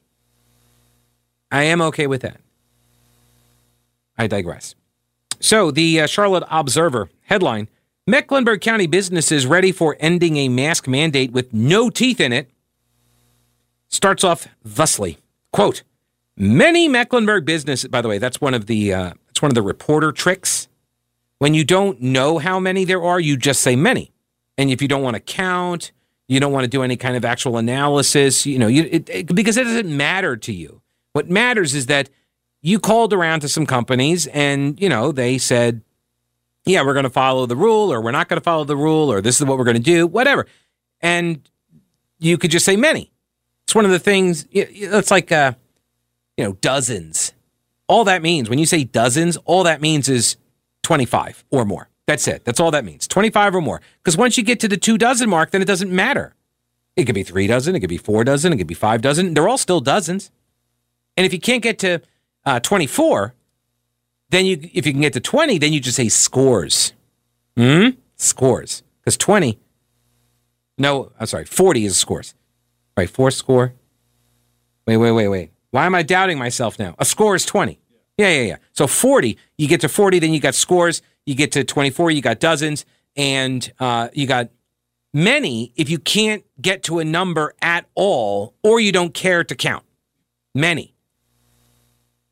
I 1.52 1.64
am 1.64 1.82
okay 1.82 2.08
with 2.08 2.22
that. 2.22 2.40
I 4.18 4.28
digress. 4.28 4.76
So, 5.40 5.70
the 5.70 6.02
uh, 6.02 6.08
Charlotte 6.08 6.44
Observer 6.50 7.10
headline 7.24 7.68
Mecklenburg 8.08 8.62
County 8.62 8.88
businesses 8.88 9.46
ready 9.46 9.72
for 9.72 9.98
ending 10.00 10.38
a 10.38 10.48
mask 10.48 10.88
mandate 10.88 11.32
with 11.32 11.54
no 11.54 11.90
teeth 11.90 12.20
in 12.20 12.32
it 12.32 12.50
starts 13.90 14.24
off 14.24 14.48
thusly. 14.64 15.18
Quote, 15.52 15.84
many 16.38 16.88
Mecklenburg 16.88 17.46
businesses, 17.46 17.90
by 17.90 18.02
the 18.02 18.08
way, 18.08 18.18
that's 18.18 18.40
one 18.40 18.54
of 18.54 18.68
the, 18.68 18.94
uh, 18.94 19.14
it's 19.30 19.42
one 19.42 19.52
of 19.52 19.56
the 19.56 19.62
reporter 19.62 20.12
tricks 20.12 20.68
when 21.40 21.54
you 21.54 21.64
don't 21.64 22.02
know 22.02 22.38
how 22.38 22.60
many 22.60 22.86
there 22.86 23.04
are, 23.04 23.20
you 23.20 23.38
just 23.38 23.62
say 23.62 23.76
many. 23.76 24.12
And 24.58 24.70
if 24.70 24.82
you 24.82 24.88
don't 24.88 25.04
want 25.04 25.16
to 25.16 25.20
count, 25.20 25.92
you 26.28 26.40
don't 26.40 26.52
want 26.52 26.64
to 26.64 26.70
do 26.70 26.84
any 26.84 26.98
kind 26.98 27.16
of 27.16 27.24
actual 27.24 27.58
analysis, 27.58 28.46
you 28.46 28.58
know, 28.58 28.68
you, 28.68 28.88
it, 28.92 29.10
it, 29.10 29.36
because 29.36 29.58
it 29.58 29.64
doesn't 29.66 29.96
matter 29.96 30.36
to 30.36 30.54
you. 30.54 30.82
What 31.14 31.30
matters 31.30 31.74
is 31.76 31.86
that 31.86 32.10
you 32.62 32.80
called 32.80 33.14
around 33.14 33.42
to 33.42 33.50
some 33.50 33.66
companies 33.66 34.28
and, 34.28 34.80
you 34.82 34.90
know, 34.90 35.12
they 35.12 35.38
said, 35.38 35.82
yeah, 36.66 36.82
we're 36.82 36.94
going 36.94 37.04
to 37.04 37.12
follow 37.12 37.46
the 37.46 37.56
rule 37.56 37.94
or 37.94 38.02
we're 38.02 38.12
not 38.12 38.28
going 38.28 38.40
to 38.40 38.44
follow 38.44 38.64
the 38.64 38.76
rule 38.76 39.12
or 39.12 39.22
this 39.22 39.40
is 39.40 39.46
what 39.46 39.58
we're 39.58 39.66
going 39.66 39.78
to 39.78 39.84
do, 39.84 40.08
whatever. 40.08 40.48
And 41.00 41.48
you 42.18 42.38
could 42.38 42.50
just 42.50 42.66
say 42.66 42.76
many. 42.76 43.12
It's 43.66 43.76
one 43.76 43.86
of 43.86 43.92
the 43.92 44.00
things, 44.00 44.48
it's 44.52 45.12
like, 45.12 45.32
uh, 45.32 45.54
you 46.38 46.44
know, 46.44 46.54
dozens. 46.54 47.34
All 47.88 48.04
that 48.06 48.24
means, 48.24 48.50
when 48.50 48.58
you 48.58 48.66
say 48.66 48.84
dozens, 48.84 49.38
all 49.46 49.64
that 49.64 49.80
means 49.80 50.10
is 50.10 50.38
25 50.84 51.46
or 51.52 51.66
more. 51.66 51.90
That's 52.08 52.28
it. 52.28 52.46
That's 52.46 52.60
all 52.60 52.72
that 52.72 52.86
means. 52.86 53.08
25 53.08 53.56
or 53.56 53.62
more. 53.62 53.82
Because 53.98 54.18
once 54.18 54.38
you 54.38 54.44
get 54.44 54.60
to 54.60 54.68
the 54.68 54.78
two 54.78 54.98
dozen 54.98 55.30
mark, 55.30 55.52
then 55.52 55.62
it 55.62 55.66
doesn't 55.66 55.92
matter. 55.92 56.36
It 56.96 57.06
could 57.06 57.16
be 57.16 57.24
three 57.24 57.48
dozen, 57.48 57.76
it 57.76 57.82
could 57.82 57.90
be 57.90 57.98
four 57.98 58.24
dozen, 58.24 58.54
it 58.54 58.58
could 58.58 58.68
be 58.68 58.74
five 58.74 59.02
dozen. 59.02 59.34
They're 59.34 59.50
all 59.50 59.58
still 59.58 59.82
dozens. 59.82 60.32
And 61.18 61.26
if 61.26 61.34
you 61.34 61.40
can't 61.40 61.62
get 61.64 61.80
to 61.80 62.02
uh, 62.46 62.60
24, 62.60 63.34
then 64.30 64.46
you, 64.46 64.60
if 64.74 64.86
you 64.86 64.94
can 64.94 65.02
get 65.02 65.14
to 65.14 65.20
20, 65.20 65.58
then 65.58 65.74
you 65.74 65.80
just 65.80 65.98
say 65.98 66.10
scores. 66.10 66.94
Hmm? 67.58 67.90
Scores. 68.16 68.84
Because 69.02 69.18
20, 69.18 69.60
no, 70.78 71.12
I'm 71.20 71.28
sorry, 71.28 71.46
40 71.46 71.86
is 71.86 71.98
scores. 71.98 72.34
Right, 72.98 73.10
four 73.10 73.32
score. 73.32 73.74
Wait, 74.88 74.98
wait, 74.98 75.12
wait, 75.12 75.28
wait. 75.28 75.52
Why 75.72 75.86
am 75.86 75.96
I 75.96 76.04
doubting 76.04 76.38
myself 76.38 76.80
now? 76.80 76.96
A 76.98 77.06
score 77.06 77.36
is 77.36 77.46
20. 77.46 77.80
Yeah, 78.18 78.30
yeah, 78.30 78.42
yeah. 78.44 78.58
So 78.72 78.88
40, 78.88 79.38
you 79.58 79.68
get 79.68 79.82
to 79.82 79.90
40, 79.90 80.20
then 80.20 80.34
you 80.34 80.40
got 80.40 80.56
scores. 80.56 81.02
You 81.26 81.36
get 81.36 81.52
to 81.54 81.64
24, 81.64 82.12
you 82.12 82.22
got 82.22 82.40
dozens, 82.40 82.86
and 83.16 83.72
uh, 83.80 84.10
you 84.14 84.28
got 84.28 84.50
many 85.14 85.72
if 85.76 85.90
you 85.90 85.98
can't 85.98 86.44
get 86.62 86.84
to 86.84 87.00
a 87.00 87.06
number 87.06 87.54
at 87.62 87.86
all 87.96 88.54
or 88.64 88.80
you 88.80 88.92
don't 88.92 89.14
care 89.14 89.44
to 89.44 89.56
count. 89.56 89.86
Many. 90.54 90.94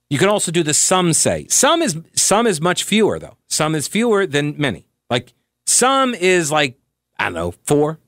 You 0.10 0.20
can 0.20 0.30
also 0.30 0.52
do 0.52 0.62
the 0.64 0.74
some 0.74 1.14
say. 1.14 1.48
Some 1.50 1.82
is 1.82 1.98
some 2.14 2.46
is 2.46 2.62
much 2.62 2.84
fewer 2.84 3.18
though. 3.18 3.38
Some 3.48 3.74
is 3.74 3.88
fewer 3.88 4.28
than 4.28 4.56
many. 4.58 4.86
Like 5.10 5.34
some 5.66 6.14
is 6.14 6.52
like 6.52 6.78
I 7.18 7.26
don't 7.26 7.34
know, 7.34 7.54
4. 7.64 8.00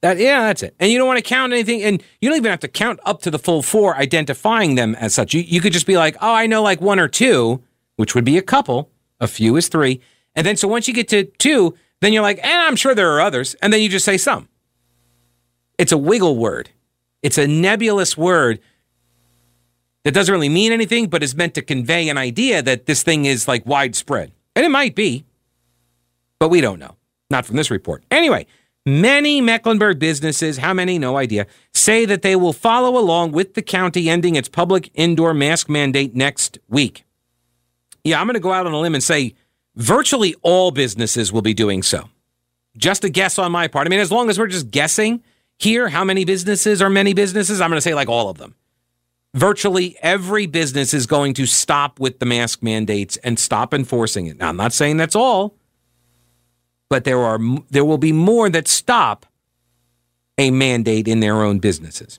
That 0.00 0.18
yeah, 0.18 0.40
that's 0.40 0.62
it. 0.62 0.74
And 0.80 0.90
you 0.90 0.98
don't 0.98 1.06
want 1.06 1.18
to 1.18 1.22
count 1.22 1.52
anything 1.52 1.82
and 1.82 2.02
you 2.20 2.28
don't 2.28 2.38
even 2.38 2.50
have 2.50 2.60
to 2.60 2.68
count 2.68 3.00
up 3.04 3.22
to 3.22 3.30
the 3.30 3.38
full 3.38 3.62
4 3.62 3.96
identifying 3.96 4.74
them 4.74 4.94
as 4.94 5.14
such. 5.14 5.34
You 5.34 5.42
you 5.42 5.60
could 5.60 5.72
just 5.72 5.86
be 5.86 5.96
like, 5.96 6.16
"Oh, 6.20 6.34
I 6.34 6.46
know 6.46 6.62
like 6.62 6.80
one 6.80 6.98
or 6.98 7.08
two, 7.08 7.62
which 7.96 8.14
would 8.14 8.24
be 8.24 8.38
a 8.38 8.42
couple. 8.42 8.90
A 9.20 9.28
few 9.28 9.56
is 9.56 9.68
3." 9.68 10.00
And 10.34 10.46
then 10.46 10.56
so 10.56 10.68
once 10.68 10.88
you 10.88 10.94
get 10.94 11.08
to 11.08 11.24
2, 11.24 11.74
then 12.00 12.12
you're 12.12 12.22
like, 12.22 12.38
"Eh, 12.38 12.66
I'm 12.66 12.76
sure 12.76 12.94
there 12.94 13.12
are 13.12 13.20
others." 13.20 13.54
And 13.62 13.72
then 13.72 13.80
you 13.80 13.88
just 13.88 14.04
say 14.04 14.16
some. 14.16 14.48
It's 15.78 15.92
a 15.92 15.98
wiggle 15.98 16.36
word. 16.36 16.70
It's 17.22 17.38
a 17.38 17.46
nebulous 17.46 18.16
word 18.16 18.60
that 20.04 20.14
doesn't 20.14 20.32
really 20.32 20.48
mean 20.48 20.72
anything, 20.72 21.08
but 21.08 21.22
is 21.22 21.34
meant 21.34 21.54
to 21.54 21.62
convey 21.62 22.08
an 22.08 22.16
idea 22.16 22.62
that 22.62 22.86
this 22.86 23.02
thing 23.02 23.26
is 23.26 23.46
like 23.46 23.66
widespread. 23.66 24.32
And 24.56 24.64
it 24.64 24.70
might 24.70 24.94
be, 24.94 25.24
but 26.38 26.48
we 26.48 26.60
don't 26.60 26.78
know. 26.78 26.96
Not 27.28 27.46
from 27.46 27.56
this 27.56 27.70
report. 27.70 28.02
Anyway, 28.10 28.46
many 28.84 29.40
Mecklenburg 29.40 29.98
businesses, 29.98 30.58
how 30.58 30.74
many, 30.74 30.98
no 30.98 31.16
idea, 31.16 31.46
say 31.72 32.04
that 32.06 32.22
they 32.22 32.34
will 32.34 32.52
follow 32.52 32.98
along 32.98 33.32
with 33.32 33.54
the 33.54 33.62
county 33.62 34.08
ending 34.08 34.36
its 34.36 34.48
public 34.48 34.90
indoor 34.94 35.32
mask 35.32 35.68
mandate 35.68 36.14
next 36.14 36.58
week. 36.68 37.04
Yeah, 38.04 38.20
I'm 38.20 38.26
going 38.26 38.34
to 38.34 38.40
go 38.40 38.52
out 38.52 38.66
on 38.66 38.72
a 38.72 38.78
limb 38.78 38.94
and 38.94 39.02
say 39.02 39.34
virtually 39.76 40.34
all 40.42 40.70
businesses 40.70 41.32
will 41.32 41.42
be 41.42 41.54
doing 41.54 41.82
so. 41.82 42.08
Just 42.76 43.04
a 43.04 43.08
guess 43.10 43.38
on 43.38 43.52
my 43.52 43.68
part. 43.68 43.86
I 43.86 43.90
mean, 43.90 44.00
as 44.00 44.12
long 44.12 44.30
as 44.30 44.38
we're 44.38 44.46
just 44.46 44.70
guessing 44.70 45.22
here, 45.58 45.88
how 45.88 46.04
many 46.04 46.24
businesses 46.24 46.80
are 46.80 46.90
many 46.90 47.14
businesses, 47.14 47.60
I'm 47.60 47.70
going 47.70 47.76
to 47.76 47.82
say 47.82 47.94
like 47.94 48.08
all 48.08 48.28
of 48.28 48.38
them 48.38 48.54
virtually 49.34 49.96
every 50.02 50.46
business 50.46 50.92
is 50.94 51.06
going 51.06 51.34
to 51.34 51.46
stop 51.46 52.00
with 52.00 52.18
the 52.18 52.26
mask 52.26 52.62
mandates 52.62 53.16
and 53.18 53.38
stop 53.38 53.72
enforcing 53.72 54.26
it. 54.26 54.38
Now, 54.38 54.48
I'm 54.48 54.56
not 54.56 54.72
saying 54.72 54.96
that's 54.96 55.16
all, 55.16 55.54
but 56.88 57.04
there 57.04 57.20
are 57.20 57.38
there 57.70 57.84
will 57.84 57.98
be 57.98 58.12
more 58.12 58.50
that 58.50 58.66
stop 58.68 59.26
a 60.38 60.50
mandate 60.50 61.06
in 61.06 61.20
their 61.20 61.42
own 61.42 61.58
businesses. 61.58 62.18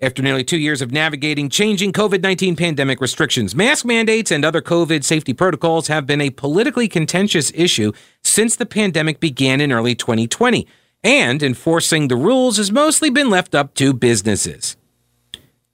After 0.00 0.22
nearly 0.22 0.44
two 0.44 0.58
years 0.58 0.80
of 0.80 0.92
navigating 0.92 1.48
changing 1.48 1.92
COVID 1.92 2.22
19 2.22 2.54
pandemic 2.54 3.00
restrictions, 3.00 3.56
mask 3.56 3.84
mandates 3.84 4.30
and 4.30 4.44
other 4.44 4.62
COVID 4.62 5.02
safety 5.02 5.34
protocols 5.34 5.88
have 5.88 6.06
been 6.06 6.20
a 6.20 6.30
politically 6.30 6.86
contentious 6.86 7.50
issue 7.52 7.90
since 8.22 8.54
the 8.54 8.66
pandemic 8.66 9.18
began 9.18 9.60
in 9.60 9.72
early 9.72 9.96
2020. 9.96 10.68
And 11.02 11.42
enforcing 11.42 12.06
the 12.06 12.16
rules 12.16 12.58
has 12.58 12.70
mostly 12.70 13.10
been 13.10 13.28
left 13.28 13.56
up 13.56 13.74
to 13.74 13.92
businesses. 13.92 14.76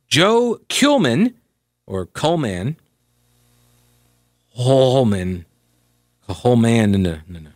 Joe 0.08 0.58
Kuhlman, 0.70 1.34
or 1.86 2.06
Coleman, 2.06 2.76
Holman, 4.56 5.44
Holman, 6.28 6.92
no, 6.92 7.18
no, 7.28 7.40
no, 7.40 7.50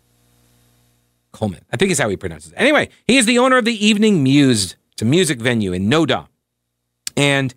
Coleman. 1.32 1.64
I 1.72 1.78
think 1.78 1.92
is 1.92 1.98
how 1.98 2.10
he 2.10 2.16
pronounces 2.16 2.52
it. 2.52 2.56
Anyway, 2.58 2.90
he 3.06 3.16
is 3.16 3.24
the 3.24 3.38
owner 3.38 3.56
of 3.56 3.64
the 3.64 3.86
Evening 3.86 4.22
Muse. 4.22 4.76
It's 4.92 5.00
a 5.00 5.06
music 5.06 5.38
venue 5.38 5.72
in 5.72 5.88
Noda. 5.88 6.26
And 7.18 7.52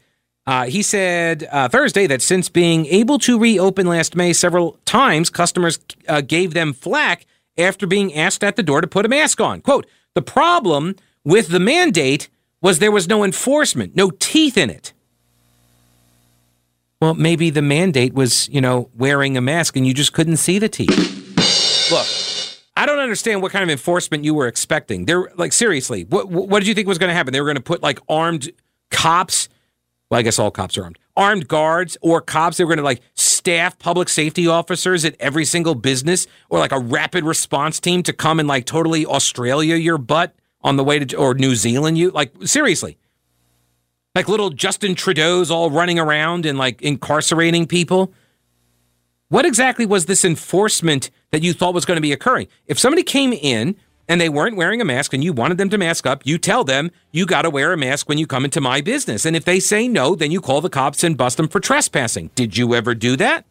uh, 0.47 0.65
he 0.65 0.81
said 0.81 1.47
uh, 1.51 1.69
Thursday 1.69 2.07
that 2.07 2.21
since 2.21 2.49
being 2.49 2.87
able 2.87 3.19
to 3.19 3.39
reopen 3.39 3.85
last 3.85 4.15
May 4.15 4.33
several 4.33 4.79
times, 4.85 5.29
customers 5.29 5.77
uh, 6.07 6.21
gave 6.21 6.55
them 6.55 6.73
flack 6.73 7.27
after 7.57 7.85
being 7.85 8.13
asked 8.15 8.43
at 8.43 8.55
the 8.55 8.63
door 8.63 8.81
to 8.81 8.87
put 8.87 9.05
a 9.05 9.09
mask 9.09 9.39
on. 9.39 9.61
Quote, 9.61 9.85
the 10.15 10.21
problem 10.21 10.95
with 11.23 11.49
the 11.49 11.59
mandate 11.59 12.27
was 12.59 12.79
there 12.79 12.91
was 12.91 13.07
no 13.07 13.23
enforcement, 13.23 13.95
no 13.95 14.09
teeth 14.09 14.57
in 14.57 14.71
it. 14.71 14.93
Well, 16.99 17.13
maybe 17.13 17.51
the 17.51 17.61
mandate 17.61 18.13
was, 18.13 18.49
you 18.49 18.61
know, 18.61 18.89
wearing 18.95 19.37
a 19.37 19.41
mask 19.41 19.75
and 19.75 19.85
you 19.85 19.93
just 19.93 20.11
couldn't 20.13 20.37
see 20.37 20.57
the 20.57 20.69
teeth. 20.69 21.91
Look, 21.91 22.07
I 22.75 22.87
don't 22.87 22.99
understand 22.99 23.43
what 23.43 23.51
kind 23.51 23.63
of 23.63 23.69
enforcement 23.69 24.23
you 24.23 24.33
were 24.33 24.47
expecting. 24.47 25.05
They're 25.05 25.31
like 25.35 25.53
seriously, 25.53 26.05
what 26.05 26.29
what 26.29 26.59
did 26.59 26.67
you 26.67 26.73
think 26.73 26.87
was 26.87 26.97
going 26.97 27.09
to 27.09 27.15
happen? 27.15 27.31
They 27.33 27.41
were 27.41 27.47
going 27.47 27.55
to 27.55 27.61
put 27.61 27.83
like 27.83 27.99
armed 28.09 28.51
cops. 28.91 29.49
Well, 30.09 30.19
I 30.19 30.21
guess 30.21 30.37
all 30.37 30.51
cops 30.51 30.77
are 30.77 30.83
armed. 30.83 30.99
Armed 31.17 31.47
guards 31.47 31.97
or 32.01 32.21
cops. 32.21 32.57
They 32.57 32.63
were 32.63 32.69
going 32.69 32.77
to 32.77 32.83
like 32.83 33.01
staff 33.15 33.79
public 33.79 34.09
safety 34.09 34.47
officers 34.47 35.03
at 35.03 35.15
every 35.19 35.45
single 35.45 35.75
business, 35.75 36.27
or 36.49 36.59
like 36.59 36.71
a 36.71 36.79
rapid 36.79 37.23
response 37.23 37.79
team 37.79 38.03
to 38.03 38.13
come 38.13 38.39
and 38.39 38.47
like 38.47 38.65
totally 38.65 39.05
Australia 39.05 39.75
your 39.75 39.97
butt 39.97 40.35
on 40.61 40.77
the 40.77 40.83
way 40.83 40.99
to 40.99 41.17
or 41.17 41.33
New 41.33 41.55
Zealand 41.55 41.97
you 41.97 42.11
like 42.11 42.31
seriously. 42.45 42.97
Like 44.13 44.27
little 44.27 44.49
Justin 44.49 44.93
Trudeau's 44.95 45.49
all 45.49 45.71
running 45.71 45.97
around 45.97 46.45
and 46.45 46.57
like 46.57 46.81
incarcerating 46.81 47.65
people. 47.65 48.13
What 49.29 49.45
exactly 49.45 49.85
was 49.85 50.05
this 50.05 50.25
enforcement 50.25 51.09
that 51.31 51.41
you 51.41 51.53
thought 51.53 51.73
was 51.73 51.85
going 51.85 51.95
to 51.95 52.01
be 52.01 52.11
occurring? 52.11 52.47
If 52.67 52.77
somebody 52.77 53.03
came 53.03 53.31
in 53.31 53.77
and 54.07 54.19
they 54.19 54.29
weren't 54.29 54.55
wearing 54.55 54.81
a 54.81 54.85
mask 54.85 55.13
and 55.13 55.23
you 55.23 55.33
wanted 55.33 55.57
them 55.57 55.69
to 55.69 55.77
mask 55.77 56.05
up, 56.05 56.25
you 56.25 56.37
tell 56.37 56.63
them 56.63 56.91
you 57.11 57.25
got 57.25 57.43
to 57.43 57.49
wear 57.49 57.71
a 57.73 57.77
mask 57.77 58.09
when 58.09 58.17
you 58.17 58.27
come 58.27 58.45
into 58.45 58.61
my 58.61 58.81
business. 58.81 59.25
And 59.25 59.35
if 59.35 59.45
they 59.45 59.59
say 59.59 59.87
no, 59.87 60.15
then 60.15 60.31
you 60.31 60.41
call 60.41 60.61
the 60.61 60.69
cops 60.69 61.03
and 61.03 61.17
bust 61.17 61.37
them 61.37 61.47
for 61.47 61.59
trespassing. 61.59 62.29
Did 62.35 62.57
you 62.57 62.73
ever 62.75 62.93
do 62.93 63.15
that? 63.17 63.45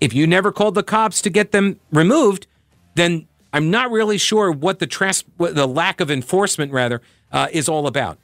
If 0.00 0.14
you 0.14 0.26
never 0.26 0.52
called 0.52 0.74
the 0.74 0.82
cops 0.82 1.20
to 1.22 1.30
get 1.30 1.50
them 1.50 1.80
removed, 1.90 2.46
then 2.94 3.26
I'm 3.52 3.70
not 3.70 3.90
really 3.90 4.18
sure 4.18 4.50
what 4.52 4.78
the 4.78 4.86
tres- 4.86 5.24
what 5.36 5.54
the 5.54 5.66
lack 5.66 6.00
of 6.00 6.10
enforcement 6.10 6.72
rather 6.72 7.00
uh, 7.32 7.48
is 7.50 7.68
all 7.68 7.86
about. 7.86 8.18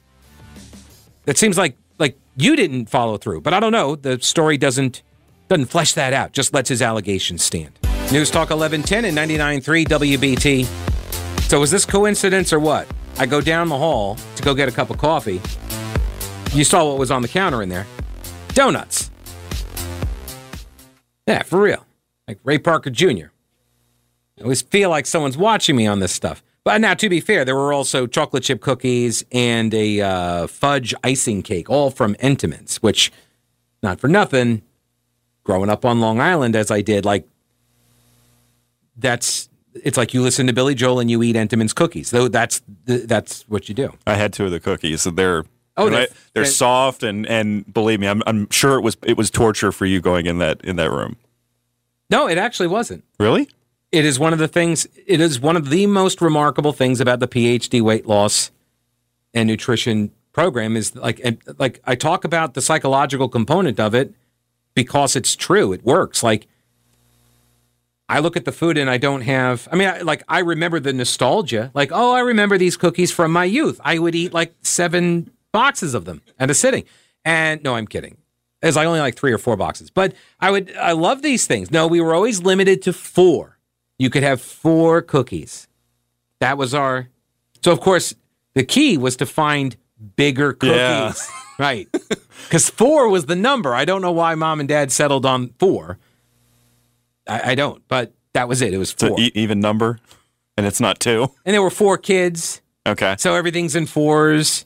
It 1.25 1.37
seems 1.37 1.57
like 1.57 1.75
like 1.97 2.17
you 2.37 2.55
didn't 2.55 2.89
follow 2.89 3.17
through, 3.17 3.41
but 3.41 3.53
I 3.53 3.59
don't 3.59 3.71
know. 3.71 3.95
The 3.95 4.21
story 4.21 4.57
doesn't 4.57 5.01
doesn't 5.47 5.65
flesh 5.65 5.93
that 5.93 6.13
out. 6.13 6.31
Just 6.31 6.53
lets 6.53 6.69
his 6.69 6.81
allegations 6.81 7.43
stand. 7.43 7.84
News 8.11 8.29
Talk 8.29 8.51
1110 8.51 9.05
and 9.05 9.17
99.3 9.17 9.85
WBT. 9.85 10.65
So 11.49 11.59
was 11.59 11.71
this 11.71 11.85
coincidence 11.85 12.53
or 12.53 12.59
what? 12.59 12.87
I 13.17 13.25
go 13.25 13.41
down 13.41 13.67
the 13.67 13.77
hall 13.77 14.17
to 14.35 14.43
go 14.43 14.53
get 14.53 14.69
a 14.69 14.71
cup 14.71 14.89
of 14.89 14.97
coffee. 14.97 15.41
You 16.55 16.63
saw 16.63 16.87
what 16.87 16.97
was 16.97 17.11
on 17.11 17.21
the 17.21 17.27
counter 17.27 17.61
in 17.61 17.69
there. 17.69 17.87
Donuts. 18.49 19.09
Yeah, 21.27 21.43
for 21.43 21.59
real. 21.59 21.85
Like 22.27 22.39
Ray 22.43 22.59
Parker 22.59 22.89
Jr. 22.89 23.27
I 24.39 24.43
always 24.43 24.61
feel 24.61 24.89
like 24.89 25.05
someone's 25.05 25.37
watching 25.37 25.75
me 25.75 25.87
on 25.87 25.99
this 25.99 26.11
stuff. 26.11 26.43
But 26.63 26.81
now, 26.81 26.93
to 26.95 27.09
be 27.09 27.19
fair, 27.19 27.45
there 27.45 27.55
were 27.55 27.73
also 27.73 28.07
chocolate 28.07 28.43
chip 28.43 28.61
cookies 28.61 29.23
and 29.31 29.73
a 29.73 30.01
uh, 30.01 30.47
fudge 30.47 30.93
icing 31.03 31.43
cake, 31.43 31.69
all 31.69 31.91
from 31.91 32.15
Entenmann's, 32.15 32.77
which, 32.77 33.11
not 33.83 33.99
for 33.99 34.07
nothing, 34.07 34.63
growing 35.43 35.69
up 35.69 35.85
on 35.85 36.01
Long 36.01 36.19
Island 36.19 36.55
as 36.55 36.71
I 36.71 36.81
did, 36.81 37.05
like, 37.05 37.27
that's 38.97 39.49
it's 39.83 39.97
like 39.97 40.13
you 40.13 40.21
listen 40.21 40.47
to 40.47 40.53
Billy 40.53 40.73
Joel 40.75 40.99
and 40.99 41.11
you 41.11 41.21
eat 41.23 41.35
Entenmann's 41.35 41.73
cookies. 41.73 42.11
Though 42.11 42.27
that's 42.27 42.61
that's 42.85 43.43
what 43.49 43.67
you 43.69 43.75
do. 43.75 43.93
I 44.07 44.15
had 44.15 44.33
two 44.33 44.45
of 44.45 44.51
the 44.51 44.59
cookies. 44.59 45.03
They're 45.03 45.43
Oh, 45.77 45.89
they're, 45.89 45.99
they're 45.99 46.07
they're- 46.33 46.45
soft 46.45 47.03
and 47.03 47.25
and 47.27 47.71
believe 47.73 47.99
me, 47.99 48.07
I'm 48.07 48.23
I'm 48.25 48.49
sure 48.49 48.75
it 48.77 48.81
was 48.81 48.95
it 49.03 49.17
was 49.17 49.29
torture 49.29 49.71
for 49.73 49.85
you 49.85 49.99
going 49.99 50.25
in 50.25 50.37
that 50.37 50.61
in 50.63 50.77
that 50.77 50.89
room. 50.91 51.17
No, 52.09 52.27
it 52.29 52.37
actually 52.37 52.67
wasn't. 52.67 53.03
Really? 53.19 53.49
It 53.91 54.05
is 54.05 54.17
one 54.19 54.31
of 54.33 54.39
the 54.39 54.47
things. 54.47 54.87
It 55.05 55.19
is 55.19 55.39
one 55.39 55.57
of 55.57 55.69
the 55.69 55.85
most 55.87 56.21
remarkable 56.21 56.71
things 56.71 57.01
about 57.01 57.19
the 57.19 57.27
PhD 57.27 57.81
weight 57.81 58.05
loss 58.05 58.51
and 59.33 59.47
nutrition 59.47 60.11
program 60.31 60.77
is 60.77 60.95
like 60.95 61.19
and 61.23 61.37
like 61.59 61.81
I 61.85 61.95
talk 61.95 62.23
about 62.23 62.53
the 62.53 62.61
psychological 62.61 63.27
component 63.27 63.79
of 63.79 63.93
it 63.93 64.13
because 64.75 65.15
it's 65.17 65.35
true. 65.35 65.73
It 65.73 65.83
works. 65.83 66.23
Like 66.23 66.47
I 68.07 68.19
look 68.19 68.37
at 68.37 68.45
the 68.45 68.51
food 68.51 68.77
and 68.77 68.89
I 68.89 68.97
don't 68.97 69.21
have. 69.21 69.67
I 69.71 69.75
mean, 69.75 69.87
I, 69.87 70.01
like 70.01 70.23
I 70.27 70.39
remember 70.39 70.79
the 70.79 70.93
nostalgia. 70.93 71.71
Like, 71.73 71.91
oh, 71.91 72.13
I 72.13 72.19
remember 72.19 72.57
these 72.57 72.77
cookies 72.77 73.11
from 73.11 73.31
my 73.31 73.45
youth. 73.45 73.79
I 73.83 73.97
would 73.97 74.15
eat 74.15 74.33
like 74.33 74.53
seven 74.61 75.31
boxes 75.51 75.93
of 75.93 76.05
them 76.05 76.21
at 76.39 76.49
a 76.49 76.53
sitting. 76.53 76.83
And 77.23 77.63
no, 77.63 77.75
I'm 77.75 77.87
kidding. 77.87 78.17
As 78.61 78.77
I 78.77 78.85
only 78.85 78.99
like 78.99 79.15
three 79.15 79.31
or 79.31 79.37
four 79.37 79.57
boxes. 79.57 79.89
But 79.89 80.13
I 80.39 80.51
would. 80.51 80.75
I 80.75 80.91
love 80.91 81.21
these 81.21 81.47
things. 81.47 81.71
No, 81.71 81.87
we 81.87 82.01
were 82.01 82.13
always 82.13 82.41
limited 82.43 82.81
to 82.83 82.93
four. 82.93 83.57
You 83.97 84.09
could 84.09 84.23
have 84.23 84.41
four 84.41 85.01
cookies. 85.01 85.67
That 86.39 86.57
was 86.57 86.73
our. 86.73 87.09
So 87.63 87.71
of 87.71 87.79
course, 87.79 88.13
the 88.53 88.63
key 88.63 88.97
was 88.97 89.15
to 89.17 89.25
find 89.25 89.75
bigger 90.15 90.53
cookies. 90.53 90.75
Yeah. 90.77 91.13
Right. 91.57 91.87
Because 92.43 92.69
four 92.69 93.09
was 93.09 93.25
the 93.25 93.35
number. 93.35 93.73
I 93.73 93.85
don't 93.85 94.01
know 94.01 94.11
why 94.11 94.35
mom 94.35 94.59
and 94.59 94.69
dad 94.69 94.91
settled 94.91 95.25
on 95.25 95.53
four. 95.57 95.97
I, 97.27 97.51
I 97.51 97.55
don't, 97.55 97.81
but 97.87 98.13
that 98.33 98.47
was 98.47 98.61
it. 98.61 98.73
It 98.73 98.77
was 98.77 98.91
It's 98.93 99.03
an 99.03 99.09
four. 99.09 99.19
e- 99.19 99.31
even 99.35 99.59
number, 99.59 99.99
and 100.57 100.65
it's 100.65 100.79
not 100.79 100.99
two. 100.99 101.31
and 101.45 101.53
there 101.53 101.61
were 101.61 101.69
four 101.69 101.97
kids. 101.97 102.61
Okay. 102.87 103.15
So 103.17 103.33
everything's 103.35 103.75
in 103.75 103.85
fours. 103.87 104.65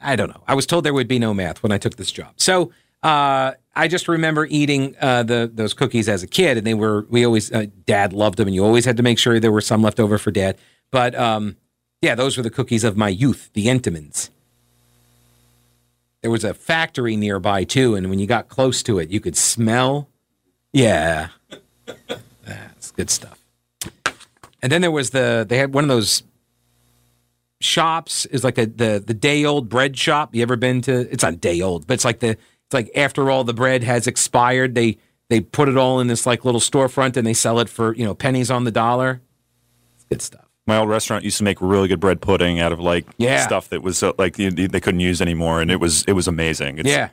I 0.00 0.14
don't 0.16 0.28
know. 0.28 0.42
I 0.46 0.54
was 0.54 0.66
told 0.66 0.84
there 0.84 0.94
would 0.94 1.08
be 1.08 1.18
no 1.18 1.34
math 1.34 1.62
when 1.62 1.72
I 1.72 1.78
took 1.78 1.96
this 1.96 2.12
job. 2.12 2.32
So 2.36 2.70
uh, 3.02 3.52
I 3.74 3.88
just 3.88 4.06
remember 4.06 4.46
eating 4.48 4.94
uh, 5.00 5.24
the 5.24 5.50
those 5.52 5.74
cookies 5.74 6.08
as 6.08 6.22
a 6.22 6.26
kid, 6.28 6.56
and 6.58 6.66
they 6.66 6.74
were 6.74 7.06
we 7.10 7.24
always 7.24 7.50
uh, 7.52 7.66
Dad 7.86 8.12
loved 8.12 8.38
them, 8.38 8.46
and 8.46 8.54
you 8.54 8.64
always 8.64 8.84
had 8.84 8.96
to 8.98 9.02
make 9.02 9.18
sure 9.18 9.40
there 9.40 9.50
were 9.52 9.60
some 9.60 9.82
left 9.82 9.98
over 9.98 10.16
for 10.18 10.30
Dad. 10.30 10.56
But 10.92 11.14
um, 11.16 11.56
yeah, 12.00 12.14
those 12.14 12.36
were 12.36 12.42
the 12.44 12.50
cookies 12.50 12.84
of 12.84 12.96
my 12.96 13.08
youth, 13.08 13.50
the 13.54 13.66
Entenmann's. 13.66 14.30
There 16.22 16.30
was 16.30 16.44
a 16.44 16.54
factory 16.54 17.16
nearby 17.16 17.64
too, 17.64 17.94
and 17.94 18.10
when 18.10 18.18
you 18.18 18.26
got 18.26 18.48
close 18.48 18.82
to 18.84 18.98
it, 18.98 19.10
you 19.10 19.20
could 19.20 19.36
smell. 19.36 20.08
Yeah, 20.72 21.28
that's 22.44 22.90
good 22.92 23.10
stuff. 23.10 23.38
And 24.62 24.70
then 24.72 24.80
there 24.82 24.90
was 24.90 25.10
the 25.10 25.46
they 25.48 25.56
had 25.58 25.72
one 25.74 25.84
of 25.84 25.88
those 25.88 26.22
shops 27.60 28.26
is 28.26 28.44
like 28.44 28.58
a 28.58 28.66
the 28.66 29.02
the 29.04 29.14
day 29.14 29.44
old 29.44 29.68
bread 29.68 29.96
shop. 29.96 30.34
You 30.34 30.42
ever 30.42 30.56
been 30.56 30.80
to? 30.82 31.10
It's 31.12 31.22
not 31.22 31.40
day 31.40 31.60
old, 31.60 31.86
but 31.86 31.94
it's 31.94 32.04
like 32.04 32.20
the 32.20 32.30
it's 32.30 32.74
like 32.74 32.90
after 32.94 33.30
all 33.30 33.44
the 33.44 33.54
bread 33.54 33.82
has 33.84 34.06
expired, 34.06 34.74
they 34.74 34.98
they 35.28 35.40
put 35.40 35.68
it 35.68 35.76
all 35.76 36.00
in 36.00 36.06
this 36.06 36.26
like 36.26 36.44
little 36.44 36.60
storefront 36.60 37.16
and 37.16 37.26
they 37.26 37.34
sell 37.34 37.58
it 37.60 37.68
for 37.68 37.94
you 37.94 38.04
know 38.04 38.14
pennies 38.14 38.50
on 38.50 38.64
the 38.64 38.70
dollar. 38.70 39.20
It's 39.96 40.04
good 40.04 40.22
stuff. 40.22 40.44
My 40.66 40.76
old 40.78 40.90
restaurant 40.90 41.24
used 41.24 41.38
to 41.38 41.44
make 41.44 41.58
really 41.62 41.88
good 41.88 42.00
bread 42.00 42.20
pudding 42.20 42.60
out 42.60 42.72
of 42.72 42.78
like 42.80 43.06
Yeah. 43.16 43.44
stuff 43.46 43.70
that 43.70 43.82
was 43.82 44.02
uh, 44.02 44.12
like 44.18 44.38
you- 44.38 44.50
they 44.50 44.80
couldn't 44.80 45.00
use 45.00 45.22
anymore, 45.22 45.60
and 45.62 45.70
it 45.70 45.80
was 45.80 46.04
it 46.04 46.12
was 46.12 46.28
amazing. 46.28 46.78
It's, 46.78 46.88
yeah, 46.88 47.10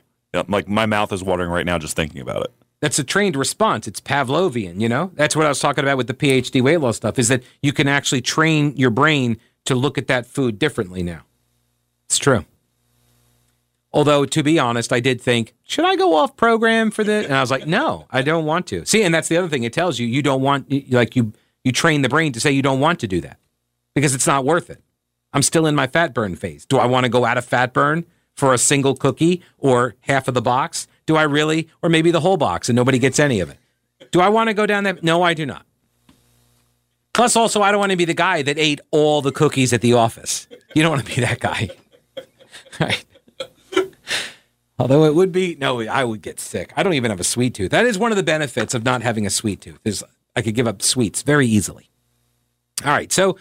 like 0.48 0.68
my 0.68 0.84
mouth 0.86 1.12
is 1.12 1.22
watering 1.24 1.50
right 1.50 1.64
now 1.64 1.78
just 1.78 1.96
thinking 1.96 2.20
about 2.20 2.42
it. 2.42 2.52
That's 2.80 2.98
a 2.98 3.04
trained 3.04 3.36
response. 3.36 3.88
It's 3.88 4.00
Pavlovian, 4.00 4.80
you 4.80 4.88
know? 4.88 5.10
That's 5.14 5.34
what 5.34 5.46
I 5.46 5.48
was 5.48 5.58
talking 5.58 5.82
about 5.82 5.96
with 5.96 6.08
the 6.08 6.14
PhD 6.14 6.60
weight 6.60 6.80
loss 6.80 6.96
stuff, 6.96 7.18
is 7.18 7.28
that 7.28 7.42
you 7.62 7.72
can 7.72 7.88
actually 7.88 8.20
train 8.20 8.76
your 8.76 8.90
brain 8.90 9.38
to 9.64 9.74
look 9.74 9.96
at 9.98 10.08
that 10.08 10.26
food 10.26 10.58
differently 10.58 11.02
now. 11.02 11.22
It's 12.04 12.18
true. 12.18 12.44
Although, 13.92 14.26
to 14.26 14.42
be 14.42 14.58
honest, 14.58 14.92
I 14.92 15.00
did 15.00 15.22
think, 15.22 15.54
should 15.62 15.86
I 15.86 15.96
go 15.96 16.14
off 16.14 16.36
program 16.36 16.90
for 16.90 17.02
this? 17.02 17.24
And 17.24 17.34
I 17.34 17.40
was 17.40 17.50
like, 17.50 17.66
no, 17.66 18.06
I 18.10 18.20
don't 18.20 18.44
want 18.44 18.66
to. 18.66 18.84
See, 18.84 19.02
and 19.02 19.14
that's 19.14 19.28
the 19.28 19.38
other 19.38 19.48
thing. 19.48 19.62
It 19.64 19.72
tells 19.72 19.98
you 19.98 20.06
you 20.06 20.20
don't 20.20 20.42
want, 20.42 20.70
like, 20.92 21.16
you, 21.16 21.32
you 21.64 21.72
train 21.72 22.02
the 22.02 22.10
brain 22.10 22.32
to 22.32 22.40
say 22.40 22.50
you 22.50 22.62
don't 22.62 22.80
want 22.80 23.00
to 23.00 23.08
do 23.08 23.22
that 23.22 23.38
because 23.94 24.14
it's 24.14 24.26
not 24.26 24.44
worth 24.44 24.68
it. 24.68 24.82
I'm 25.32 25.42
still 25.42 25.66
in 25.66 25.74
my 25.74 25.86
fat 25.86 26.12
burn 26.12 26.36
phase. 26.36 26.66
Do 26.66 26.76
I 26.76 26.84
want 26.84 27.04
to 27.04 27.08
go 27.08 27.24
out 27.24 27.38
of 27.38 27.44
fat 27.46 27.72
burn 27.72 28.04
for 28.34 28.52
a 28.52 28.58
single 28.58 28.94
cookie 28.94 29.42
or 29.56 29.94
half 30.00 30.28
of 30.28 30.34
the 30.34 30.42
box? 30.42 30.86
Do 31.06 31.16
I 31.16 31.22
really? 31.22 31.68
Or 31.82 31.88
maybe 31.88 32.10
the 32.10 32.20
whole 32.20 32.36
box 32.36 32.68
and 32.68 32.76
nobody 32.76 32.98
gets 32.98 33.18
any 33.18 33.40
of 33.40 33.48
it? 33.48 33.58
Do 34.10 34.20
I 34.20 34.28
want 34.28 34.48
to 34.48 34.54
go 34.54 34.66
down 34.66 34.84
that? 34.84 35.02
No, 35.02 35.22
I 35.22 35.34
do 35.34 35.46
not. 35.46 35.64
Plus, 37.14 37.34
also, 37.34 37.62
I 37.62 37.70
don't 37.70 37.80
want 37.80 37.92
to 37.92 37.96
be 37.96 38.04
the 38.04 38.14
guy 38.14 38.42
that 38.42 38.58
ate 38.58 38.80
all 38.90 39.22
the 39.22 39.32
cookies 39.32 39.72
at 39.72 39.80
the 39.80 39.94
office. 39.94 40.46
You 40.74 40.82
don't 40.82 40.92
want 40.92 41.06
to 41.06 41.14
be 41.14 41.20
that 41.22 41.40
guy. 41.40 41.70
Right. 42.78 43.06
Although 44.78 45.04
it 45.04 45.14
would 45.14 45.32
be, 45.32 45.56
no, 45.58 45.80
I 45.80 46.04
would 46.04 46.20
get 46.20 46.38
sick. 46.38 46.72
I 46.76 46.82
don't 46.82 46.92
even 46.92 47.10
have 47.10 47.20
a 47.20 47.24
sweet 47.24 47.54
tooth. 47.54 47.70
That 47.70 47.86
is 47.86 47.98
one 47.98 48.12
of 48.12 48.16
the 48.16 48.22
benefits 48.22 48.74
of 48.74 48.84
not 48.84 49.00
having 49.00 49.24
a 49.24 49.30
sweet 49.30 49.62
tooth. 49.62 49.80
Is 49.84 50.04
I 50.34 50.42
could 50.42 50.54
give 50.54 50.68
up 50.68 50.82
sweets 50.82 51.22
very 51.22 51.46
easily. 51.46 51.88
All 52.84 52.92
right, 52.92 53.10
so 53.10 53.38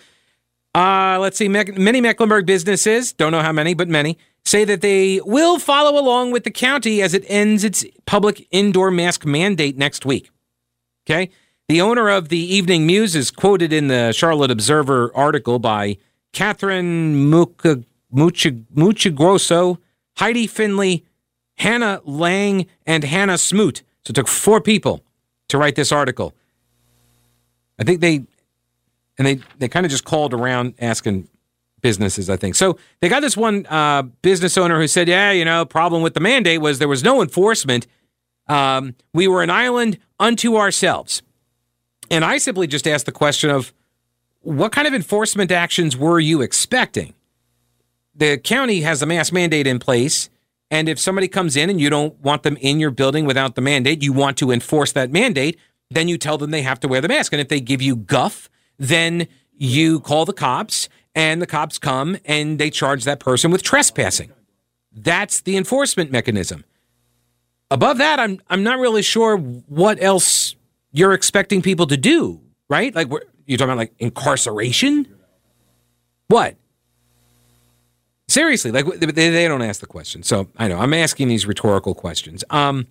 uh, 0.73 1.17
let's 1.19 1.37
see. 1.37 1.49
Many 1.49 1.99
Mecklenburg 1.99 2.45
businesses, 2.45 3.11
don't 3.11 3.33
know 3.33 3.41
how 3.41 3.51
many, 3.51 3.73
but 3.73 3.89
many, 3.89 4.17
say 4.45 4.63
that 4.63 4.81
they 4.81 5.19
will 5.25 5.59
follow 5.59 5.99
along 5.99 6.31
with 6.31 6.43
the 6.43 6.51
county 6.51 7.01
as 7.01 7.13
it 7.13 7.25
ends 7.27 7.63
its 7.63 7.83
public 8.05 8.47
indoor 8.51 8.91
mask 8.91 9.25
mandate 9.25 9.77
next 9.77 10.05
week. 10.05 10.29
Okay. 11.05 11.29
The 11.67 11.81
owner 11.81 12.09
of 12.09 12.29
the 12.29 12.37
Evening 12.37 12.85
Muse 12.85 13.15
is 13.15 13.31
quoted 13.31 13.73
in 13.73 13.87
the 13.87 14.11
Charlotte 14.11 14.51
Observer 14.51 15.11
article 15.15 15.57
by 15.57 15.97
Catherine 16.31 17.29
Mucha- 17.29 17.83
Heidi 20.17 20.47
Finley, 20.47 21.03
Hannah 21.57 22.01
Lang, 22.05 22.67
and 22.85 23.03
Hannah 23.03 23.37
Smoot. 23.39 23.81
So 24.03 24.11
it 24.11 24.13
took 24.13 24.27
four 24.27 24.61
people 24.61 25.03
to 25.47 25.57
write 25.57 25.75
this 25.75 25.91
article. 25.91 26.35
I 27.79 27.83
think 27.83 28.01
they 28.01 28.25
and 29.17 29.25
they 29.25 29.39
they 29.57 29.67
kind 29.67 29.85
of 29.85 29.91
just 29.91 30.05
called 30.05 30.33
around 30.33 30.75
asking 30.79 31.27
businesses. 31.85 32.31
I 32.31 32.37
think 32.37 32.55
so. 32.55 32.79
They 32.99 33.09
got 33.09 33.21
this 33.21 33.37
one 33.37 33.67
uh, 33.67 34.01
business 34.23 34.57
owner 34.57 34.79
who 34.79 34.87
said, 34.87 35.07
"Yeah, 35.07 35.31
you 35.31 35.45
know, 35.45 35.65
problem 35.65 36.01
with 36.01 36.15
the 36.15 36.19
mandate 36.19 36.59
was 36.59 36.79
there 36.79 36.87
was 36.87 37.03
no 37.03 37.21
enforcement. 37.21 37.85
Um, 38.47 38.95
we 39.13 39.27
were 39.27 39.43
an 39.43 39.51
island 39.51 39.99
unto 40.19 40.57
ourselves." 40.57 41.21
And 42.09 42.25
I 42.25 42.39
simply 42.39 42.65
just 42.65 42.87
asked 42.87 43.05
the 43.05 43.11
question 43.11 43.51
of, 43.51 43.71
what 44.41 44.71
kind 44.71 44.87
of 44.87 44.93
enforcement 44.93 45.51
actions 45.51 45.95
were 45.95 46.19
you 46.19 46.41
expecting? 46.41 47.13
The 48.15 48.37
county 48.37 48.81
has 48.81 49.01
a 49.01 49.05
mask 49.05 49.31
mandate 49.33 49.67
in 49.67 49.79
place. 49.79 50.29
And 50.71 50.89
if 50.89 50.99
somebody 50.99 51.27
comes 51.27 51.55
in 51.55 51.69
and 51.69 51.79
you 51.79 51.89
don't 51.89 52.19
want 52.21 52.41
them 52.41 52.57
in 52.57 52.79
your 52.79 52.91
building 52.91 53.25
without 53.25 53.53
the 53.53 53.61
mandate, 53.61 54.01
you 54.01 54.13
want 54.13 54.37
to 54.37 54.51
enforce 54.51 54.91
that 54.93 55.11
mandate, 55.11 55.59
then 55.91 56.07
you 56.07 56.17
tell 56.17 56.37
them 56.37 56.49
they 56.49 56.63
have 56.63 56.79
to 56.79 56.87
wear 56.87 57.01
the 57.01 57.07
mask. 57.07 57.33
And 57.33 57.41
if 57.41 57.49
they 57.49 57.59
give 57.59 57.81
you 57.81 57.95
guff, 57.95 58.49
then 58.77 59.27
you 59.57 59.99
call 59.99 60.25
the 60.25 60.33
cops 60.33 60.89
and 61.13 61.41
the 61.41 61.47
cops 61.47 61.77
come 61.77 62.17
and 62.25 62.59
they 62.59 62.69
charge 62.69 63.03
that 63.05 63.19
person 63.19 63.51
with 63.51 63.63
trespassing. 63.63 64.31
That's 64.91 65.41
the 65.41 65.57
enforcement 65.57 66.11
mechanism. 66.11 66.63
Above 67.71 67.97
that, 67.97 68.19
I'm 68.19 68.39
I'm 68.49 68.63
not 68.63 68.79
really 68.79 69.01
sure 69.01 69.37
what 69.37 70.01
else 70.01 70.55
you're 70.91 71.13
expecting 71.13 71.61
people 71.61 71.87
to 71.87 71.97
do, 71.97 72.39
right? 72.69 72.93
Like 72.93 73.09
you're 73.45 73.57
talking 73.57 73.71
about 73.71 73.77
like 73.77 73.93
incarceration? 73.99 75.07
What? 76.27 76.55
Seriously, 78.27 78.71
like 78.71 78.85
they, 78.85 79.29
they 79.29 79.47
don't 79.47 79.61
ask 79.61 79.81
the 79.81 79.87
question. 79.87 80.23
So 80.23 80.47
I 80.57 80.67
know 80.67 80.79
I'm 80.79 80.93
asking 80.93 81.27
these 81.27 81.45
rhetorical 81.45 81.93
questions. 81.93 82.43
Um, 82.49 82.87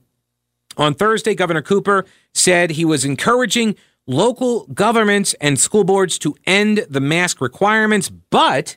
on 0.77 0.94
Thursday, 0.94 1.35
Governor 1.35 1.62
Cooper 1.62 2.05
said 2.35 2.70
he 2.70 2.85
was 2.85 3.05
encouraging 3.05 3.77
local 4.07 4.67
governments 4.67 5.35
and 5.40 5.59
school 5.59 5.85
boards 5.85 6.19
to 6.19 6.35
end 6.47 6.87
the 6.88 7.01
mask 7.01 7.40
requirements, 7.40 8.09
but 8.09 8.77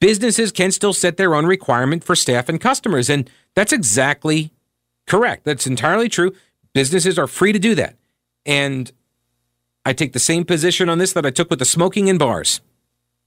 businesses 0.00 0.52
can 0.52 0.70
still 0.70 0.92
set 0.92 1.16
their 1.16 1.34
own 1.34 1.46
requirement 1.46 2.04
for 2.04 2.14
staff 2.14 2.48
and 2.48 2.60
customers. 2.60 3.08
And 3.08 3.30
that's 3.54 3.72
exactly 3.72 4.52
correct. 5.06 5.44
That's 5.44 5.66
entirely 5.66 6.08
true. 6.08 6.32
Businesses 6.72 7.18
are 7.18 7.26
free 7.26 7.52
to 7.52 7.58
do 7.58 7.74
that. 7.76 7.96
And 8.44 8.92
I 9.84 9.92
take 9.92 10.12
the 10.12 10.18
same 10.18 10.44
position 10.44 10.88
on 10.88 10.98
this 10.98 11.12
that 11.12 11.26
I 11.26 11.30
took 11.30 11.50
with 11.50 11.58
the 11.58 11.64
smoking 11.64 12.08
in 12.08 12.18
bars. 12.18 12.60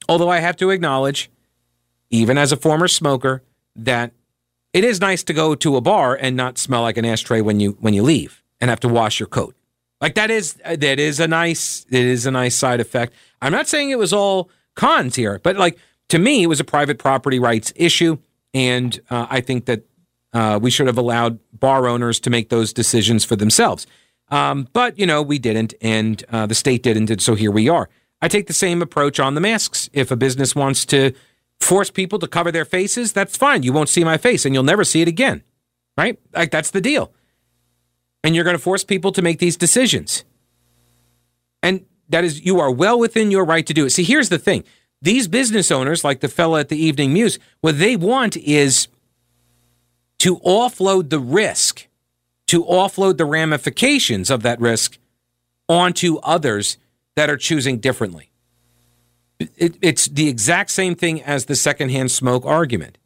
Although 0.09 0.29
I 0.29 0.39
have 0.39 0.57
to 0.57 0.69
acknowledge, 0.69 1.29
even 2.09 2.37
as 2.37 2.51
a 2.51 2.57
former 2.57 2.87
smoker, 2.87 3.43
that 3.75 4.11
it 4.73 4.83
is 4.83 5.01
nice 5.01 5.23
to 5.23 5.33
go 5.33 5.55
to 5.55 5.75
a 5.75 5.81
bar 5.81 6.15
and 6.15 6.35
not 6.35 6.57
smell 6.57 6.81
like 6.81 6.97
an 6.97 7.05
ashtray 7.05 7.41
when 7.41 7.59
you 7.59 7.77
when 7.79 7.93
you 7.93 8.03
leave 8.03 8.43
and 8.59 8.69
have 8.69 8.79
to 8.81 8.87
wash 8.87 9.19
your 9.19 9.27
coat. 9.27 9.55
Like 9.99 10.15
that 10.15 10.29
is 10.29 10.53
that 10.65 10.99
is 10.99 11.19
a 11.19 11.27
nice 11.27 11.85
it 11.89 12.05
is 12.05 12.25
a 12.25 12.31
nice 12.31 12.55
side 12.55 12.79
effect. 12.79 13.13
I'm 13.41 13.51
not 13.51 13.67
saying 13.67 13.89
it 13.89 13.97
was 13.97 14.13
all 14.13 14.49
cons 14.75 15.15
here, 15.15 15.39
but 15.43 15.55
like 15.55 15.77
to 16.09 16.19
me, 16.19 16.43
it 16.43 16.47
was 16.47 16.59
a 16.59 16.63
private 16.63 16.99
property 16.99 17.39
rights 17.39 17.73
issue, 17.75 18.17
and 18.53 18.99
uh, 19.09 19.27
I 19.29 19.41
think 19.41 19.65
that 19.65 19.83
uh, 20.33 20.59
we 20.61 20.69
should 20.69 20.87
have 20.87 20.97
allowed 20.97 21.39
bar 21.51 21.87
owners 21.87 22.19
to 22.21 22.29
make 22.29 22.49
those 22.49 22.73
decisions 22.73 23.25
for 23.25 23.35
themselves. 23.35 23.87
Um, 24.29 24.67
but 24.73 24.97
you 24.99 25.05
know, 25.05 25.21
we 25.21 25.39
didn't, 25.39 25.73
and 25.81 26.23
uh, 26.31 26.45
the 26.45 26.55
state 26.55 26.83
didn't, 26.83 27.09
and 27.09 27.21
so 27.21 27.35
here 27.35 27.51
we 27.51 27.67
are. 27.67 27.89
I 28.21 28.27
take 28.27 28.47
the 28.47 28.53
same 28.53 28.81
approach 28.81 29.19
on 29.19 29.35
the 29.35 29.41
masks. 29.41 29.89
If 29.93 30.11
a 30.11 30.15
business 30.15 30.55
wants 30.55 30.85
to 30.87 31.13
force 31.59 31.89
people 31.89 32.19
to 32.19 32.27
cover 32.27 32.51
their 32.51 32.65
faces, 32.65 33.13
that's 33.13 33.37
fine. 33.37 33.63
You 33.63 33.73
won't 33.73 33.89
see 33.89 34.03
my 34.03 34.17
face, 34.17 34.45
and 34.45 34.53
you'll 34.53 34.63
never 34.63 34.83
see 34.83 35.01
it 35.01 35.07
again, 35.07 35.43
right? 35.97 36.19
Like 36.33 36.51
that's 36.51 36.71
the 36.71 36.81
deal. 36.81 37.11
And 38.23 38.35
you're 38.35 38.43
going 38.43 38.57
to 38.57 38.61
force 38.61 38.83
people 38.83 39.11
to 39.13 39.21
make 39.21 39.39
these 39.39 39.55
decisions, 39.55 40.25
and 41.63 41.85
that 42.09 42.23
is 42.23 42.45
you 42.45 42.59
are 42.59 42.71
well 42.71 42.99
within 42.99 43.31
your 43.31 43.45
right 43.45 43.65
to 43.65 43.73
do 43.73 43.85
it. 43.85 43.91
See, 43.91 44.03
here's 44.03 44.29
the 44.29 44.39
thing: 44.39 44.63
these 45.01 45.27
business 45.27 45.71
owners, 45.71 46.03
like 46.03 46.19
the 46.19 46.27
fella 46.27 46.59
at 46.59 46.69
the 46.69 46.77
Evening 46.77 47.13
Muse, 47.13 47.39
what 47.61 47.79
they 47.79 47.95
want 47.95 48.35
is 48.35 48.89
to 50.19 50.37
offload 50.39 51.09
the 51.09 51.19
risk, 51.19 51.87
to 52.47 52.65
offload 52.65 53.17
the 53.17 53.25
ramifications 53.25 54.29
of 54.29 54.41
that 54.41 54.59
risk 54.59 54.97
onto 55.69 56.17
others 56.17 56.77
that 57.15 57.29
are 57.29 57.37
choosing 57.37 57.77
differently. 57.77 58.31
It, 59.39 59.77
it's 59.81 60.07
the 60.07 60.27
exact 60.27 60.71
same 60.71 60.95
thing 60.95 61.21
as 61.21 61.45
the 61.45 61.55
secondhand 61.55 62.11
smoke 62.11 62.45
argument. 62.45 62.97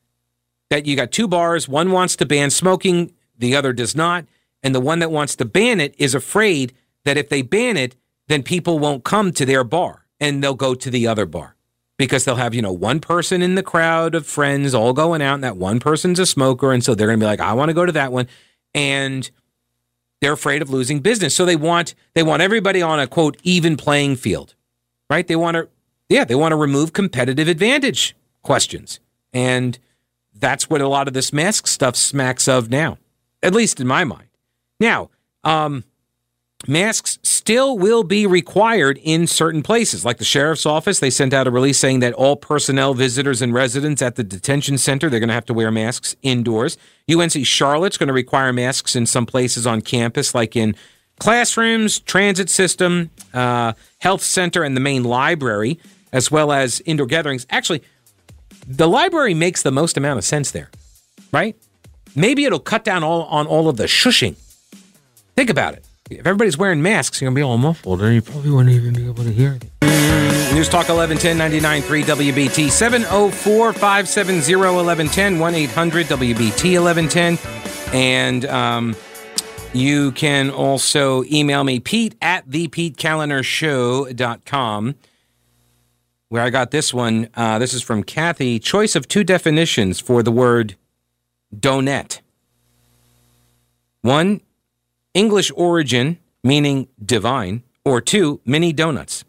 That 0.70 0.86
you 0.86 0.96
got 0.96 1.12
two 1.12 1.28
bars, 1.28 1.68
one 1.68 1.92
wants 1.92 2.16
to 2.16 2.26
ban 2.26 2.50
smoking, 2.50 3.12
the 3.38 3.56
other 3.56 3.74
does 3.74 3.94
not, 3.96 4.26
and 4.64 4.76
the 4.76 4.80
one 4.80 5.00
that 5.00 5.12
wants 5.12 5.36
to 5.38 5.46
ban 5.46 5.80
it 5.80 5.96
is 5.98 6.14
afraid 6.14 6.74
that 7.06 7.18
if 7.18 7.30
they 7.30 7.42
ban 7.42 7.78
it, 7.78 7.96
then 8.28 8.44
people 8.44 8.80
won't 8.80 9.04
come 9.04 9.32
to 9.34 9.46
their 9.46 9.64
bar 9.64 10.06
and 10.20 10.44
they'll 10.44 10.54
go 10.54 10.74
to 10.76 10.90
the 10.90 11.08
other 11.08 11.26
bar 11.26 11.56
because 11.98 12.26
they'll 12.26 12.36
have, 12.36 12.54
you 12.54 12.62
know, 12.62 12.72
one 12.72 13.00
person 13.00 13.42
in 13.42 13.56
the 13.56 13.64
crowd 13.64 14.16
of 14.16 14.26
friends 14.26 14.74
all 14.74 14.94
going 14.94 15.22
out 15.22 15.36
and 15.36 15.44
that 15.44 15.58
one 15.58 15.80
person's 15.80 16.20
a 16.20 16.26
smoker 16.26 16.72
and 16.72 16.84
so 16.84 16.96
they're 16.96 17.08
going 17.08 17.20
to 17.20 17.24
be 17.24 17.28
like 17.28 17.40
I 17.40 17.54
want 17.54 17.70
to 17.70 17.74
go 17.74 17.86
to 17.86 17.92
that 17.92 18.12
one 18.12 18.28
and 18.74 19.30
they're 20.22 20.34
afraid 20.34 20.62
of 20.62 20.70
losing 20.70 21.00
business. 21.00 21.36
So 21.36 21.46
they 21.46 21.56
want 21.56 21.96
they 22.14 22.24
want 22.24 22.42
everybody 22.42 22.82
on 22.82 23.00
a 23.00 23.08
quote 23.08 23.38
even 23.44 23.76
playing 23.76 24.16
field. 24.16 24.56
Right? 25.10 25.28
They 25.28 25.36
want 25.36 25.56
to 25.56 25.68
yeah, 26.10 26.24
they 26.24 26.36
want 26.36 26.52
to 26.52 26.58
remove 26.58 26.94
competitive 26.94 27.48
advantage 27.48 28.16
questions. 28.44 29.00
And 29.34 29.78
that's 30.34 30.70
what 30.70 30.82
a 30.82 30.88
lot 30.88 31.08
of 31.08 31.14
this 31.14 31.32
mask 31.32 31.68
stuff 31.68 31.96
smacks 31.96 32.48
of 32.48 32.70
now, 32.70 32.98
at 33.42 33.54
least 33.54 33.80
in 33.80 33.88
my 33.88 34.04
mind. 34.04 34.28
Now, 34.82 35.12
um, 35.44 35.84
masks 36.68 37.20
still 37.22 37.78
will 37.78 38.02
be 38.02 38.26
required 38.26 39.00
in 39.04 39.28
certain 39.28 39.62
places, 39.62 40.04
like 40.04 40.18
the 40.18 40.26
sheriff's 40.26 40.66
office. 40.66 41.00
They 41.00 41.12
sent 41.12 41.36
out 41.36 41.46
a 41.46 41.52
release 41.52 41.78
saying 41.78 42.00
that 42.00 42.14
all 42.14 42.36
personnel, 42.36 42.96
visitors, 42.96 43.44
and 43.44 43.54
residents 43.54 44.02
at 44.02 44.16
the 44.16 44.24
detention 44.24 44.80
center 44.80 45.08
they're 45.08 45.20
going 45.20 45.28
to 45.28 45.36
have 45.36 45.46
to 45.46 45.54
wear 45.54 45.70
masks 45.70 46.16
indoors. 46.24 46.80
UNC 47.08 47.46
Charlotte's 47.46 47.98
going 47.98 48.08
to 48.08 48.14
require 48.14 48.52
masks 48.52 48.96
in 48.96 49.06
some 49.06 49.28
places 49.28 49.68
on 49.68 49.82
campus, 49.82 50.34
like 50.34 50.56
in 50.56 50.76
classrooms, 51.20 52.00
transit 52.00 52.50
system, 52.50 53.12
uh, 53.36 53.74
health 54.00 54.24
center, 54.24 54.64
and 54.64 54.76
the 54.76 54.82
main 54.82 55.04
library, 55.04 55.80
as 56.12 56.32
well 56.32 56.52
as 56.52 56.82
indoor 56.88 57.06
gatherings. 57.06 57.46
Actually, 57.52 57.84
the 58.68 58.88
library 58.88 59.36
makes 59.36 59.62
the 59.62 59.72
most 59.72 59.96
amount 59.96 60.18
of 60.18 60.26
sense 60.26 60.50
there, 60.50 60.72
right? 61.32 61.56
Maybe 62.16 62.46
it'll 62.46 62.60
cut 62.60 62.84
down 62.84 63.04
all 63.04 63.26
on 63.26 63.46
all 63.46 63.70
of 63.70 63.78
the 63.78 63.84
shushing. 63.84 64.36
Think 65.36 65.50
about 65.50 65.74
it. 65.74 65.86
If 66.10 66.20
everybody's 66.20 66.58
wearing 66.58 66.82
masks, 66.82 67.22
you're 67.22 67.30
gonna 67.30 67.36
be 67.36 67.42
all 67.42 67.58
muffled, 67.58 68.02
and 68.02 68.14
you 68.14 68.22
probably 68.22 68.52
won't 68.52 68.68
even 68.70 68.94
be 68.94 69.08
able 69.08 69.24
to 69.24 69.32
hear 69.32 69.54
it. 69.54 69.64
News 70.54 70.68
Talk 70.68 70.90
1110 70.90 71.38
99.3 71.38 72.04
WBT 72.04 72.70
704 72.70 73.72
570 73.72 74.56
1110 74.56 75.40
1 75.40 75.56
800 75.56 76.06
WBT 76.08 76.82
1110. 76.82 77.38
And 77.94 78.46
um, 78.46 78.96
you 79.74 80.12
can 80.12 80.50
also 80.50 81.24
email 81.26 81.64
me, 81.64 81.80
Pete 81.80 82.16
at 82.22 82.50
thepetekalinershow.com, 82.50 84.96
where 86.28 86.44
I 86.44 86.50
got 86.50 86.72
this 86.72 86.94
one. 86.94 87.30
Uh, 87.34 87.58
this 87.58 87.74
is 87.74 87.82
from 87.82 88.04
Kathy. 88.04 88.60
Choice 88.60 88.98
of 88.98 89.08
two 89.08 89.24
definitions 89.24 90.02
for 90.02 90.22
the 90.22 90.32
word 90.32 90.76
donut. 91.56 92.20
One, 94.02 94.42
English 95.14 95.52
origin, 95.56 96.18
meaning 96.44 96.88
divine, 97.04 97.64
or 97.84 98.02
two, 98.02 98.40
mini 98.46 98.74
donuts. 98.74 99.24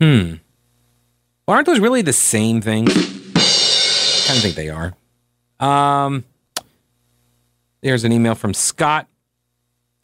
Hmm. 0.00 0.34
Well, 1.46 1.54
aren't 1.54 1.66
those 1.66 1.80
really 1.80 2.02
the 2.02 2.12
same 2.12 2.60
thing? 2.60 2.88
I 2.88 4.24
kind 4.26 4.36
of 4.36 4.42
think 4.42 4.56
they 4.56 4.68
are. 4.68 4.94
Um, 5.60 6.24
there's 7.82 8.04
an 8.04 8.12
email 8.12 8.34
from 8.34 8.52
Scott. 8.52 9.06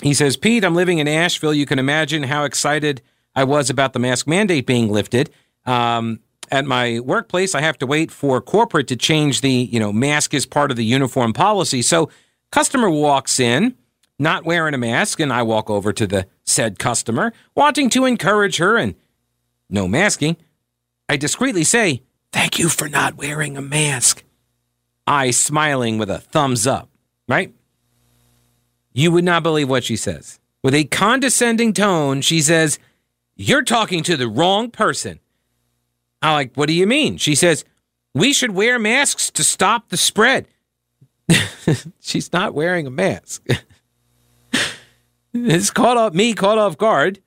He 0.03 0.15
says, 0.15 0.37
Pete, 0.37 0.65
I'm 0.65 0.75
living 0.75 0.99
in 0.99 1.09
Asheville. 1.09 1.55
You 1.55 1.67
can 1.67 1.79
imagine 1.79 2.25
how 2.25 2.45
excited 2.45 3.03
I 3.35 3.45
was 3.45 3.71
about 3.71 3.93
the 3.93 3.99
mask 3.99 4.27
mandate 4.27 4.67
being 4.67 4.91
lifted. 4.91 5.31
Um, 5.67 6.21
at 6.51 6.65
my 6.65 7.01
workplace, 7.01 7.55
I 7.55 7.61
have 7.61 7.79
to 7.79 7.87
wait 7.87 8.11
for 8.11 8.41
corporate 8.41 8.89
to 8.89 8.97
change 8.97 9.41
the, 9.41 9.51
you 9.51 9.81
know, 9.81 9.93
mask 9.93 10.35
is 10.35 10.45
part 10.45 10.71
of 10.71 10.77
the 10.77 10.85
uniform 10.85 11.33
policy. 11.33 11.83
So 11.83 12.11
customer 12.53 12.89
walks 12.89 13.41
in, 13.41 13.75
not 14.19 14.45
wearing 14.45 14.75
a 14.75 14.79
mask, 14.79 15.19
and 15.19 15.33
I 15.33 15.43
walk 15.43 15.69
over 15.69 15.93
to 15.93 16.07
the 16.07 16.29
said 16.45 16.79
customer, 16.79 17.33
wanting 17.57 17.91
to 17.91 18.05
encourage 18.05 18.59
her 18.59 18.77
and 18.77 18.95
no 19.69 19.89
masking. 19.89 20.37
I 21.09 21.17
discreetly 21.17 21.65
say, 21.65 22.03
Thank 22.33 22.59
you 22.59 22.69
for 22.69 22.89
not 22.89 23.17
wearing 23.17 23.57
a 23.57 23.63
mask. 23.63 24.23
I 25.07 25.33
smiling 25.33 25.99
with 25.99 26.09
a 26.09 26.19
thumbs 26.19 26.67
up, 26.67 26.89
right? 27.29 27.53
You 28.95 29.11
would 29.11 29.25
not 29.25 29.43
believe 29.43 29.69
what 29.69 29.85
she 29.85 29.97
says. 29.97 30.39
With 30.63 30.75
a 30.75 30.85
condescending 30.85 31.73
tone, 31.73 32.21
she 32.21 32.41
says, 32.41 32.79
You're 33.35 33.65
talking 33.65 34.03
to 34.05 34.17
the 34.17 34.29
wrong 34.29 34.71
person. 34.71 35.19
I'm 36.21 36.35
like, 36.35 36.55
What 36.55 36.69
do 36.69 36.75
you 36.75 36.87
mean? 36.87 37.17
She 37.17 37.35
says, 37.35 37.65
We 38.15 38.33
should 38.33 38.53
wear 38.53 38.79
masks 38.79 39.31
to 39.33 39.43
stop 39.43 39.89
the 39.89 39.97
spread. 39.97 40.47
She's 42.01 42.33
not 42.33 42.55
wearing 42.55 42.87
a 42.87 42.91
mask. 42.91 43.47
it's 45.33 45.71
caught 45.71 45.97
off 45.97 46.15
me 46.15 46.35
caught 46.35 46.59
off 46.59 46.77
guard. 46.77 47.21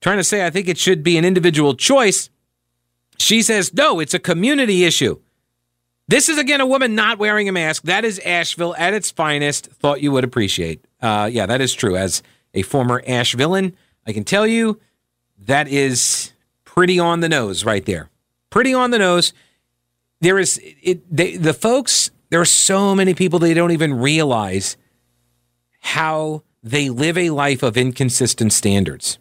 Trying 0.00 0.18
to 0.18 0.24
say 0.24 0.44
I 0.44 0.50
think 0.50 0.68
it 0.68 0.78
should 0.78 1.02
be 1.02 1.16
an 1.16 1.24
individual 1.24 1.74
choice. 1.74 2.30
She 3.18 3.42
says, 3.42 3.72
no, 3.72 3.98
it's 3.98 4.14
a 4.14 4.18
community 4.18 4.84
issue. 4.84 5.18
This 6.08 6.28
is 6.28 6.38
again 6.38 6.60
a 6.60 6.66
woman 6.66 6.94
not 6.94 7.18
wearing 7.18 7.48
a 7.48 7.52
mask. 7.52 7.82
That 7.84 8.04
is 8.04 8.20
Asheville 8.20 8.76
at 8.76 8.94
its 8.94 9.10
finest. 9.10 9.66
Thought 9.66 10.02
you 10.02 10.12
would 10.12 10.22
appreciate. 10.22 10.84
Uh, 11.00 11.28
yeah, 11.32 11.46
that 11.46 11.60
is 11.60 11.74
true. 11.74 11.96
As 11.96 12.22
a 12.54 12.62
former 12.62 13.02
Ashevillean, 13.02 13.74
I 14.06 14.12
can 14.12 14.22
tell 14.22 14.46
you 14.46 14.80
that 15.38 15.66
is 15.66 16.32
pretty 16.64 17.00
on 17.00 17.20
the 17.20 17.28
nose 17.28 17.64
right 17.64 17.84
there. 17.84 18.08
Pretty 18.50 18.72
on 18.72 18.90
the 18.90 18.98
nose. 18.98 19.32
There 20.20 20.38
is 20.38 20.60
it. 20.62 21.02
They, 21.14 21.36
the 21.36 21.54
folks. 21.54 22.10
There 22.30 22.40
are 22.40 22.44
so 22.46 22.94
many 22.94 23.14
people 23.14 23.38
they 23.38 23.54
don't 23.54 23.72
even 23.72 23.94
realize 23.94 24.76
how 25.80 26.42
they 26.62 26.90
live 26.90 27.16
a 27.16 27.30
life 27.30 27.62
of 27.62 27.76
inconsistent 27.76 28.52
standards. 28.52 29.18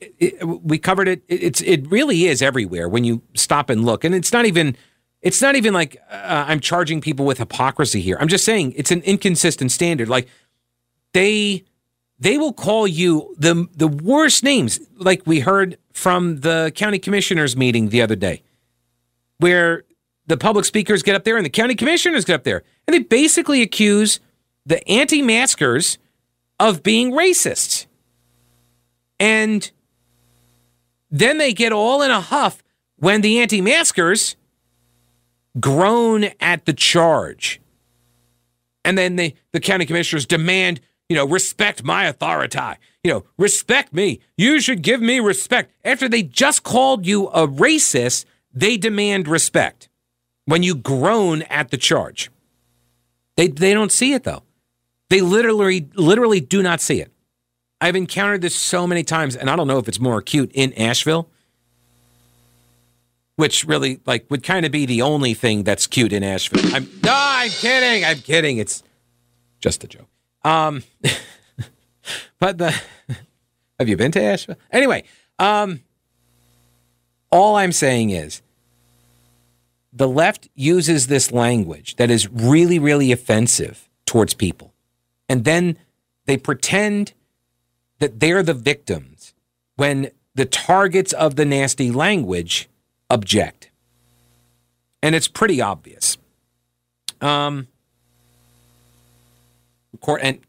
It, 0.00 0.14
it, 0.18 0.44
we 0.44 0.78
covered 0.78 1.08
it. 1.08 1.22
it. 1.28 1.42
It's 1.42 1.60
it 1.60 1.90
really 1.90 2.26
is 2.26 2.42
everywhere 2.42 2.88
when 2.88 3.04
you 3.04 3.22
stop 3.34 3.70
and 3.70 3.84
look, 3.84 4.04
and 4.04 4.14
it's 4.14 4.32
not 4.32 4.46
even 4.46 4.76
it's 5.20 5.40
not 5.40 5.54
even 5.54 5.72
like 5.74 5.96
uh, 6.10 6.44
I'm 6.48 6.60
charging 6.60 7.00
people 7.00 7.26
with 7.26 7.38
hypocrisy 7.38 8.00
here. 8.00 8.16
I'm 8.20 8.28
just 8.28 8.44
saying 8.44 8.72
it's 8.76 8.90
an 8.90 9.02
inconsistent 9.02 9.70
standard. 9.70 10.08
Like 10.08 10.28
they 11.12 11.64
they 12.18 12.38
will 12.38 12.52
call 12.52 12.86
you 12.86 13.34
the 13.38 13.68
the 13.74 13.88
worst 13.88 14.42
names, 14.42 14.80
like 14.96 15.22
we 15.26 15.40
heard 15.40 15.78
from 15.92 16.40
the 16.40 16.72
county 16.74 16.98
commissioners 16.98 17.56
meeting 17.56 17.90
the 17.90 18.02
other 18.02 18.16
day, 18.16 18.42
where 19.38 19.84
the 20.26 20.36
public 20.36 20.64
speakers 20.64 21.02
get 21.02 21.14
up 21.14 21.24
there 21.24 21.36
and 21.36 21.44
the 21.44 21.50
county 21.50 21.74
commissioners 21.74 22.24
get 22.24 22.34
up 22.34 22.44
there, 22.44 22.62
and 22.86 22.94
they 22.94 23.00
basically 23.00 23.62
accuse 23.62 24.20
the 24.66 24.86
anti-maskers 24.88 25.98
of 26.58 26.82
being 26.82 27.12
racists. 27.12 27.86
And 29.20 29.70
then 31.10 31.38
they 31.38 31.52
get 31.52 31.72
all 31.72 32.02
in 32.02 32.10
a 32.10 32.20
huff 32.20 32.62
when 32.96 33.20
the 33.20 33.38
anti 33.40 33.60
maskers 33.60 34.36
groan 35.60 36.26
at 36.40 36.64
the 36.64 36.72
charge. 36.72 37.60
And 38.84 38.98
then 38.98 39.16
they, 39.16 39.34
the 39.52 39.60
county 39.60 39.86
commissioners 39.86 40.26
demand, 40.26 40.80
you 41.08 41.16
know, 41.16 41.26
respect 41.26 41.84
my 41.84 42.06
authority. 42.06 42.58
You 43.02 43.12
know, 43.12 43.24
respect 43.38 43.92
me. 43.92 44.20
You 44.36 44.60
should 44.60 44.82
give 44.82 45.00
me 45.00 45.20
respect. 45.20 45.72
After 45.84 46.08
they 46.08 46.22
just 46.22 46.62
called 46.62 47.06
you 47.06 47.28
a 47.28 47.46
racist, 47.46 48.24
they 48.52 48.76
demand 48.76 49.28
respect 49.28 49.88
when 50.46 50.62
you 50.62 50.74
groan 50.74 51.42
at 51.42 51.70
the 51.70 51.76
charge. 51.76 52.30
They, 53.36 53.48
they 53.48 53.74
don't 53.74 53.92
see 53.92 54.12
it 54.12 54.24
though. 54.24 54.42
They 55.10 55.20
literally, 55.20 55.88
literally 55.94 56.40
do 56.40 56.62
not 56.62 56.80
see 56.80 57.00
it. 57.00 57.10
I've 57.80 57.96
encountered 57.96 58.40
this 58.40 58.54
so 58.54 58.86
many 58.86 59.02
times, 59.02 59.36
and 59.36 59.50
I 59.50 59.56
don't 59.56 59.66
know 59.66 59.78
if 59.78 59.88
it's 59.88 60.00
more 60.00 60.18
acute 60.18 60.50
in 60.54 60.72
Asheville, 60.74 61.28
which 63.36 63.64
really 63.64 64.00
like 64.06 64.26
would 64.30 64.42
kind 64.42 64.64
of 64.64 64.72
be 64.72 64.86
the 64.86 65.02
only 65.02 65.34
thing 65.34 65.64
that's 65.64 65.86
cute 65.86 66.12
in 66.12 66.22
Asheville. 66.22 66.74
I'm 66.74 66.84
no, 67.02 67.12
I'm 67.14 67.50
kidding. 67.50 68.04
I'm 68.04 68.18
kidding. 68.18 68.58
It's 68.58 68.82
just 69.60 69.84
a 69.84 69.88
joke. 69.88 70.08
Um, 70.44 70.82
but 72.38 72.58
the 72.58 72.70
have 73.78 73.88
you 73.88 73.96
been 73.96 74.12
to 74.12 74.22
Asheville? 74.22 74.56
Anyway, 74.70 75.04
um, 75.38 75.80
all 77.30 77.56
I'm 77.56 77.72
saying 77.72 78.10
is 78.10 78.40
the 79.94 80.08
left 80.08 80.48
uses 80.54 81.06
this 81.06 81.30
language 81.30 81.96
that 81.96 82.10
is 82.10 82.28
really, 82.30 82.78
really 82.78 83.12
offensive 83.12 83.88
towards 84.06 84.34
people, 84.34 84.74
and 85.28 85.44
then 85.44 85.78
they 86.26 86.36
pretend 86.36 87.12
that 88.00 88.20
they're 88.20 88.42
the 88.42 88.54
victims 88.54 89.34
when 89.76 90.10
the 90.34 90.44
targets 90.44 91.12
of 91.12 91.36
the 91.36 91.44
nasty 91.44 91.92
language 91.92 92.68
object. 93.08 93.70
And 95.02 95.14
it's 95.14 95.28
pretty 95.28 95.60
obvious. 95.60 96.16
Um, 97.20 97.68
and 100.20 100.40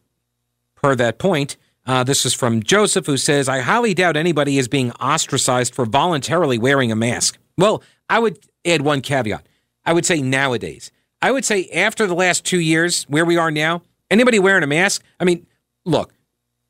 per 0.75 0.95
that 0.95 1.19
point, 1.19 1.58
uh, 1.86 2.03
this 2.03 2.25
is 2.25 2.34
from 2.34 2.63
Joseph, 2.63 3.05
who 3.05 3.17
says, 3.17 3.47
I 3.47 3.60
highly 3.60 3.93
doubt 3.93 4.17
anybody 4.17 4.58
is 4.58 4.67
being 4.67 4.91
ostracized 4.93 5.75
for 5.75 5.86
voluntarily 5.86 6.58
wearing 6.58 6.91
a 6.91 6.95
mask. 6.95 7.38
Well, 7.58 7.84
I 8.10 8.19
would 8.19 8.39
add 8.65 8.82
one 8.82 9.01
caveat. 9.01 9.47
I 9.86 9.93
would 9.93 10.06
say 10.06 10.21
nowadays. 10.21 10.91
I 11.21 11.32
would 11.32 11.45
say 11.45 11.69
after 11.69 12.08
the 12.08 12.15
last 12.15 12.45
two 12.45 12.60
years, 12.60 13.04
where 13.04 13.25
we 13.25 13.38
are 13.38 13.51
now, 13.51 13.82
anybody 14.12 14.39
wearing 14.39 14.63
a 14.63 14.67
mask, 14.67 15.04
I 15.19 15.23
mean, 15.23 15.45
look, 15.86 16.13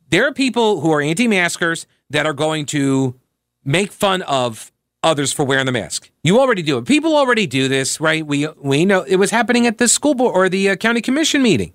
there 0.10 0.28
are 0.28 0.34
people 0.34 0.82
who 0.82 0.92
are 0.92 1.02
anti 1.02 1.28
maskers 1.28 1.88
that 2.10 2.26
are 2.26 2.34
going 2.34 2.66
to 2.68 3.16
make 3.64 3.92
fun 3.92 4.22
of 4.24 4.72
others 5.04 5.32
for 5.32 5.46
wearing 5.46 5.66
the 5.66 5.72
mask. 5.72 6.10
You 6.24 6.40
already 6.40 6.62
do 6.62 6.78
it. 6.78 6.86
People 6.86 7.16
already 7.16 7.48
do 7.48 7.68
this, 7.68 8.00
right? 8.00 8.26
We 8.26 8.48
we 8.62 8.86
know 8.86 9.04
it 9.04 9.18
was 9.18 9.32
happening 9.32 9.68
at 9.68 9.78
the 9.78 9.88
school 9.88 10.16
board 10.16 10.36
or 10.36 10.50
the 10.50 10.72
uh, 10.72 10.76
county 10.76 11.02
commission 11.02 11.42
meeting. 11.42 11.74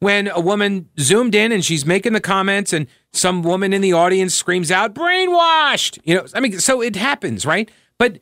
When 0.00 0.28
a 0.28 0.40
woman 0.40 0.90
zoomed 1.00 1.34
in 1.34 1.52
and 1.52 1.64
she's 1.64 1.86
making 1.86 2.12
the 2.12 2.20
comments 2.20 2.72
and 2.72 2.86
some 3.12 3.42
woman 3.42 3.72
in 3.72 3.80
the 3.80 3.94
audience 3.94 4.34
screams 4.34 4.70
out 4.70 4.94
brainwashed. 4.94 5.98
You 6.04 6.16
know, 6.16 6.26
I 6.34 6.40
mean 6.40 6.58
so 6.58 6.82
it 6.82 6.96
happens, 6.96 7.46
right? 7.46 7.70
But 7.98 8.18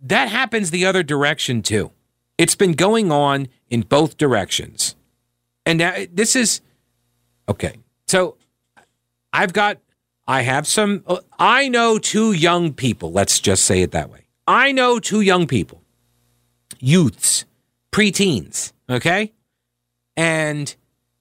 that 0.00 0.28
happens 0.28 0.70
the 0.70 0.86
other 0.86 1.02
direction 1.02 1.62
too. 1.62 1.92
It's 2.38 2.54
been 2.54 2.72
going 2.72 3.10
on 3.10 3.48
in 3.70 3.82
both 3.82 4.16
directions. 4.16 4.94
And 5.64 5.78
now 5.78 5.94
this 6.12 6.36
is 6.36 6.60
okay. 7.48 7.76
So 8.06 8.36
I've 9.32 9.52
got, 9.52 9.78
I 10.28 10.42
have 10.42 10.66
some, 10.66 11.04
I 11.38 11.68
know 11.68 11.98
two 11.98 12.32
young 12.32 12.72
people. 12.72 13.12
Let's 13.12 13.40
just 13.40 13.64
say 13.64 13.82
it 13.82 13.92
that 13.92 14.10
way. 14.10 14.26
I 14.46 14.72
know 14.72 14.98
two 14.98 15.20
young 15.20 15.46
people, 15.46 15.82
youths, 16.78 17.44
preteens, 17.90 18.72
okay? 18.88 19.32
And 20.16 20.74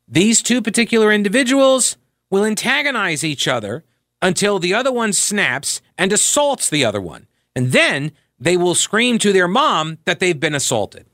these 0.07 0.43
two 0.43 0.61
particular 0.61 1.11
individuals 1.11 1.97
will 2.29 2.45
antagonize 2.45 3.23
each 3.23 3.47
other 3.47 3.83
until 4.21 4.59
the 4.59 4.73
other 4.73 4.91
one 4.91 5.13
snaps 5.13 5.81
and 5.97 6.11
assaults 6.11 6.69
the 6.69 6.85
other 6.85 7.01
one. 7.01 7.27
And 7.55 7.71
then 7.71 8.11
they 8.39 8.57
will 8.57 8.75
scream 8.75 9.17
to 9.19 9.31
their 9.31 9.47
mom 9.47 9.97
that 10.05 10.19
they've 10.19 10.39
been 10.39 10.55
assaulted. 10.55 11.05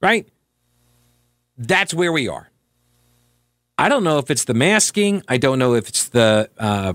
Right? 0.00 0.28
That's 1.56 1.94
where 1.94 2.12
we 2.12 2.28
are. 2.28 2.50
I 3.76 3.88
don't 3.88 4.04
know 4.04 4.18
if 4.18 4.30
it's 4.30 4.44
the 4.44 4.54
masking. 4.54 5.22
I 5.28 5.36
don't 5.36 5.58
know 5.58 5.74
if 5.74 5.88
it's 5.88 6.08
the 6.08 6.48
uh, 6.58 6.94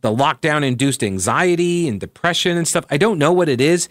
the 0.00 0.14
lockdown 0.14 0.64
induced 0.64 1.02
anxiety 1.02 1.88
and 1.88 2.00
depression 2.00 2.56
and 2.56 2.66
stuff. 2.66 2.84
I 2.90 2.96
don't 2.96 3.18
know 3.18 3.32
what 3.32 3.48
it 3.48 3.60
is. 3.60 3.88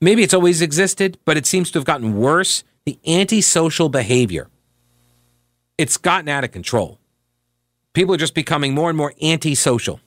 Maybe 0.00 0.22
it's 0.22 0.34
always 0.34 0.62
existed, 0.62 1.18
but 1.24 1.36
it 1.36 1.46
seems 1.46 1.70
to 1.72 1.78
have 1.78 1.86
gotten 1.86 2.16
worse. 2.16 2.64
The 2.84 2.98
antisocial 3.06 3.88
behavior. 3.88 4.48
It's 5.76 5.96
gotten 5.96 6.28
out 6.28 6.44
of 6.44 6.52
control. 6.52 7.00
People 7.92 8.14
are 8.14 8.18
just 8.18 8.34
becoming 8.34 8.74
more 8.74 8.88
and 8.88 8.96
more 8.96 9.12
antisocial. 9.20 10.00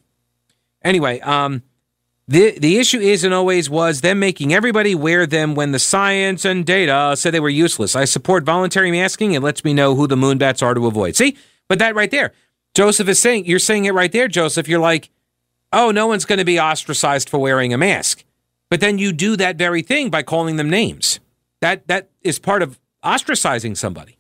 Anyway, 0.84 1.20
um, 1.20 1.64
the 2.30 2.52
the 2.60 2.78
issue 2.78 3.00
is 3.00 3.24
and 3.24 3.34
always 3.34 3.72
was 3.72 4.02
them 4.02 4.20
making 4.20 4.54
everybody 4.54 4.94
wear 4.94 5.26
them 5.26 5.56
when 5.56 5.72
the 5.72 5.80
science 5.80 6.46
and 6.46 6.64
data 6.64 7.16
said 7.18 7.34
they 7.34 7.40
were 7.40 7.50
useless. 7.50 7.96
I 7.96 8.06
support 8.06 8.44
voluntary 8.44 8.92
masking. 8.92 9.34
It 9.34 9.42
lets 9.42 9.66
me 9.66 9.74
know 9.74 9.96
who 9.96 10.06
the 10.06 10.16
moonbats 10.16 10.62
are 10.62 10.76
to 10.76 10.86
avoid. 10.86 11.16
See, 11.16 11.36
but 11.68 11.80
that 11.80 11.96
right 11.96 12.12
there, 12.12 12.34
Joseph 12.76 13.08
is 13.10 13.18
saying 13.18 13.46
you're 13.46 13.58
saying 13.58 13.86
it 13.86 13.96
right 13.96 14.12
there, 14.12 14.28
Joseph. 14.28 14.68
You're 14.68 14.80
like, 14.80 15.10
oh, 15.74 15.90
no 15.90 16.06
one's 16.06 16.26
going 16.26 16.38
to 16.38 16.46
be 16.46 16.60
ostracized 16.60 17.30
for 17.30 17.40
wearing 17.40 17.74
a 17.74 17.80
mask, 17.80 18.24
but 18.70 18.80
then 18.80 19.00
you 19.00 19.12
do 19.12 19.36
that 19.36 19.56
very 19.56 19.82
thing 19.82 20.12
by 20.12 20.22
calling 20.22 20.58
them 20.58 20.70
names. 20.70 21.20
That 21.62 21.88
that 21.88 22.12
is 22.22 22.38
part 22.38 22.62
of 22.62 22.80
ostracizing 23.04 23.76
somebody. 23.76 24.20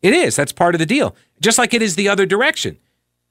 It 0.00 0.14
is. 0.14 0.34
That's 0.34 0.52
part 0.52 0.74
of 0.74 0.78
the 0.78 0.86
deal. 0.86 1.14
Just 1.42 1.58
like 1.58 1.74
it 1.74 1.82
is 1.82 1.94
the 1.94 2.08
other 2.08 2.24
direction. 2.24 2.78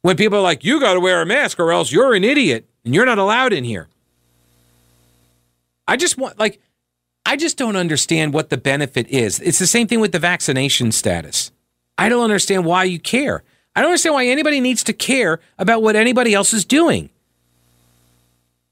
When 0.03 0.17
people 0.17 0.37
are 0.37 0.43
like, 0.43 0.63
you 0.63 0.79
got 0.79 0.93
to 0.93 0.99
wear 0.99 1.21
a 1.21 1.25
mask 1.25 1.59
or 1.59 1.71
else 1.71 1.91
you're 1.91 2.13
an 2.13 2.23
idiot 2.23 2.67
and 2.85 2.93
you're 2.93 3.05
not 3.05 3.17
allowed 3.17 3.53
in 3.53 3.63
here. 3.63 3.87
I 5.87 5.97
just 5.97 6.17
want, 6.17 6.39
like, 6.39 6.61
I 7.25 7.35
just 7.35 7.57
don't 7.57 7.75
understand 7.75 8.33
what 8.33 8.49
the 8.49 8.57
benefit 8.57 9.07
is. 9.09 9.39
It's 9.39 9.59
the 9.59 9.67
same 9.67 9.87
thing 9.87 9.99
with 9.99 10.11
the 10.11 10.19
vaccination 10.19 10.91
status. 10.91 11.51
I 11.97 12.09
don't 12.09 12.23
understand 12.23 12.65
why 12.65 12.85
you 12.85 12.99
care. 12.99 13.43
I 13.75 13.81
don't 13.81 13.91
understand 13.91 14.15
why 14.15 14.25
anybody 14.25 14.59
needs 14.59 14.83
to 14.85 14.93
care 14.93 15.39
about 15.57 15.81
what 15.83 15.95
anybody 15.95 16.33
else 16.33 16.53
is 16.53 16.65
doing. 16.65 17.09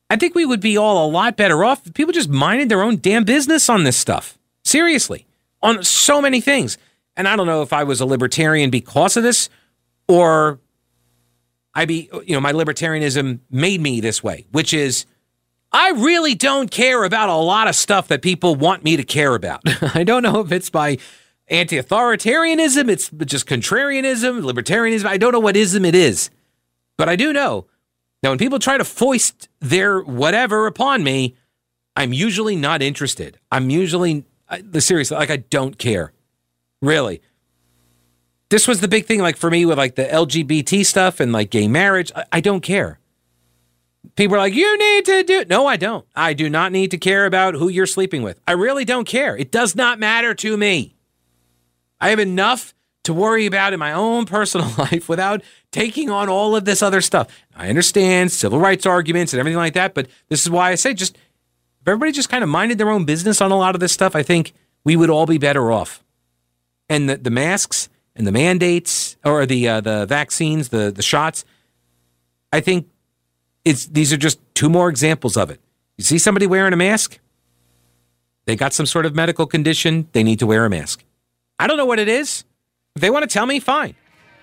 I 0.10 0.16
think 0.16 0.34
we 0.34 0.46
would 0.46 0.60
be 0.60 0.78
all 0.78 1.08
a 1.08 1.10
lot 1.10 1.38
better 1.38 1.64
off 1.64 1.86
if 1.86 1.94
people 1.94 2.14
just 2.14 2.30
minded 2.30 2.70
their 2.70 2.82
own 2.82 3.00
damn 3.00 3.24
business 3.24 3.70
on 3.70 3.84
this 3.84 3.96
stuff. 3.96 4.38
Seriously, 4.64 5.28
on 5.62 5.84
so 5.84 6.22
many 6.22 6.42
things. 6.42 6.78
And 7.16 7.28
I 7.28 7.36
don't 7.36 7.48
know 7.48 7.62
if 7.62 7.72
I 7.72 7.84
was 7.84 8.02
a 8.02 8.06
libertarian 8.06 8.70
because 8.70 9.16
of 9.16 9.24
this 9.24 9.50
or 10.08 10.60
I 11.74 11.86
be, 11.86 12.10
you 12.26 12.34
know, 12.34 12.42
my 12.42 12.52
libertarianism 12.52 13.40
made 13.50 13.82
me 13.82 14.02
this 14.02 14.24
way, 14.24 14.48
which 14.52 14.74
is 14.74 15.06
I 15.72 15.92
really 15.92 16.34
don't 16.34 16.72
care 16.72 17.04
about 17.04 17.30
a 17.30 17.36
lot 17.36 17.68
of 17.68 17.76
stuff 17.76 18.08
that 18.08 18.22
people 18.22 18.56
want 18.56 18.84
me 18.84 18.98
to 18.98 19.04
care 19.04 19.36
about. 19.36 19.62
I 19.96 20.04
don't 20.04 20.24
know 20.24 20.40
if 20.40 20.52
it's 20.52 20.70
by 20.70 20.98
anti 21.48 21.78
authoritarianism, 21.78 22.90
it's 22.90 23.10
just 23.26 23.46
contrarianism, 23.46 24.42
libertarianism. 24.42 25.06
I 25.06 25.18
don't 25.18 25.32
know 25.32 25.40
what 25.40 25.56
ism 25.56 25.86
it 25.86 25.96
is. 25.96 26.30
But 26.98 27.08
I 27.08 27.16
do 27.16 27.32
know 27.32 27.68
that 28.22 28.30
when 28.30 28.38
people 28.38 28.60
try 28.60 28.78
to 28.78 28.84
foist 28.84 29.48
their 29.60 30.02
whatever 30.02 30.68
upon 30.68 31.04
me, 31.04 31.36
I'm 31.96 32.14
usually 32.14 32.56
not 32.56 32.82
interested. 32.82 33.40
I'm 33.52 33.70
usually, 33.70 34.26
seriously, 34.80 35.18
like 35.18 35.30
I 35.30 35.38
don't 35.38 35.78
care. 35.78 36.14
Really 36.82 37.22
this 38.50 38.68
was 38.68 38.82
the 38.82 38.88
big 38.88 39.06
thing, 39.06 39.22
like 39.22 39.38
for 39.38 39.50
me 39.50 39.66
with 39.66 39.78
like 39.78 39.96
the 39.96 40.06
LGBT 40.06 40.86
stuff 40.86 41.20
and 41.20 41.32
like 41.32 41.50
gay 41.50 41.68
marriage. 41.68 42.12
I, 42.16 42.26
I 42.34 42.42
don't 42.42 42.62
care. 42.62 43.00
People 44.16 44.36
are 44.36 44.40
like, 44.40 44.54
you 44.54 44.78
need 44.78 45.06
to 45.06 45.24
do. 45.24 45.46
No, 45.46 45.68
I 45.68 45.78
don't. 45.78 46.06
I 46.16 46.34
do 46.34 46.50
not 46.50 46.72
need 46.72 46.92
to 46.92 46.98
care 46.98 47.26
about 47.26 47.54
who 47.54 47.70
you're 47.70 47.86
sleeping 47.86 48.22
with. 48.22 48.40
I 48.48 48.54
really 48.54 48.86
don't 48.86 49.06
care. 49.06 49.38
It 49.38 49.52
does 49.52 49.76
not 49.76 50.00
matter 50.00 50.34
to 50.36 50.58
me. 50.58 50.96
I 52.02 52.10
have 52.10 52.20
enough 52.20 52.74
to 53.04 53.14
worry 53.14 53.46
about 53.46 53.74
in 53.74 53.80
my 53.80 53.94
own 53.94 54.26
personal 54.26 54.72
life 54.78 55.10
without 55.10 55.42
taking 55.72 56.10
on 56.10 56.30
all 56.30 56.56
of 56.56 56.66
this 56.66 56.82
other 56.82 57.02
stuff. 57.02 57.28
I 57.56 57.70
understand 57.70 58.32
civil 58.32 58.60
rights 58.60 58.86
arguments 58.86 59.34
and 59.34 59.40
everything 59.40 59.58
like 59.58 59.74
that, 59.74 59.94
but 59.94 60.08
this 60.28 60.42
is 60.42 60.50
why 60.50 60.72
I 60.72 60.76
say 60.76 60.94
just 60.94 61.18
if 61.82 61.88
everybody 61.88 62.12
just 62.12 62.30
kind 62.30 62.44
of 62.44 62.50
minded 62.50 62.78
their 62.78 62.90
own 62.90 63.06
business 63.06 63.42
on 63.42 63.52
a 63.52 63.58
lot 63.58 63.76
of 63.76 63.80
this 63.80 63.94
stuff, 63.94 64.16
I 64.16 64.24
think 64.24 64.54
we 64.84 64.96
would 64.96 65.10
all 65.10 65.26
be 65.26 65.38
better 65.38 65.72
off. 65.72 66.04
And 66.90 67.10
the, 67.10 67.18
the 67.18 67.30
masks, 67.30 67.90
and 68.20 68.28
the 68.28 68.32
mandates 68.32 69.18
or 69.24 69.46
the 69.48 69.68
uh, 69.68 69.82
the 69.82 70.06
vaccines, 70.06 70.70
the 70.70 70.92
the 70.92 71.02
shots. 71.02 71.46
I 72.54 72.60
think 72.60 72.88
it's 73.66 73.88
these 73.88 74.14
are 74.14 74.18
just 74.18 74.40
two 74.54 74.70
more 74.70 74.90
examples 74.90 75.38
of 75.38 75.50
it. 75.50 75.60
You 75.98 76.04
see 76.04 76.20
somebody 76.20 76.46
wearing 76.46 76.74
a 76.74 76.78
mask, 76.78 77.18
they 78.46 78.56
got 78.56 78.74
some 78.74 78.86
sort 78.86 79.06
of 79.06 79.16
medical 79.16 79.48
condition, 79.48 80.08
they 80.12 80.22
need 80.22 80.40
to 80.40 80.46
wear 80.46 80.66
a 80.66 80.70
mask. 80.70 81.04
I 81.58 81.68
don't 81.68 81.78
know 81.78 81.86
what 81.86 82.00
it 82.00 82.08
is. 82.08 82.44
If 82.96 83.02
they 83.02 83.10
want 83.10 83.24
to 83.24 83.34
tell 83.34 83.46
me, 83.46 83.60
fine. 83.60 83.96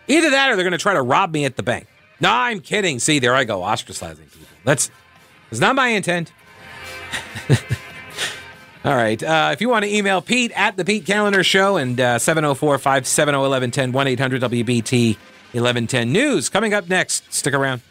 Either 0.09 0.31
that 0.31 0.51
or 0.51 0.57
they're 0.57 0.65
going 0.65 0.73
to 0.73 0.79
try 0.79 0.95
to 0.95 1.03
rob 1.03 1.33
me 1.33 1.45
at 1.45 1.57
the 1.57 1.63
bank. 1.63 1.87
No, 2.21 2.31
I'm 2.31 2.61
kidding. 2.61 2.99
See, 2.99 3.19
there 3.19 3.35
I 3.35 3.45
go, 3.45 3.61
ostracizing 3.61 4.31
people. 4.31 4.47
That's, 4.65 4.91
that's 5.51 5.61
not 5.61 5.75
my 5.75 5.89
intent. 5.89 6.33
All 8.87 8.95
right. 8.95 9.21
Uh, 9.21 9.51
if 9.53 9.61
you 9.61 9.69
want 9.69 9.85
to 9.85 9.93
email 9.93 10.23
Pete 10.23 10.53
at 10.53 10.77
the 10.77 10.85
Pete 10.85 11.05
Kaliner 11.05 11.45
Show 11.45 11.77
and 11.77 12.01
uh, 12.01 12.21
704 12.21 12.79
570 12.79 13.37
1110 13.37 13.91
1 13.91 14.07
800 14.07 14.43
WBT 14.43 15.17
1110 15.17 16.13
News 16.13 16.49
coming 16.49 16.73
up 16.73 16.89
next. 16.89 17.33
Stick 17.35 17.53
around. 17.53 17.83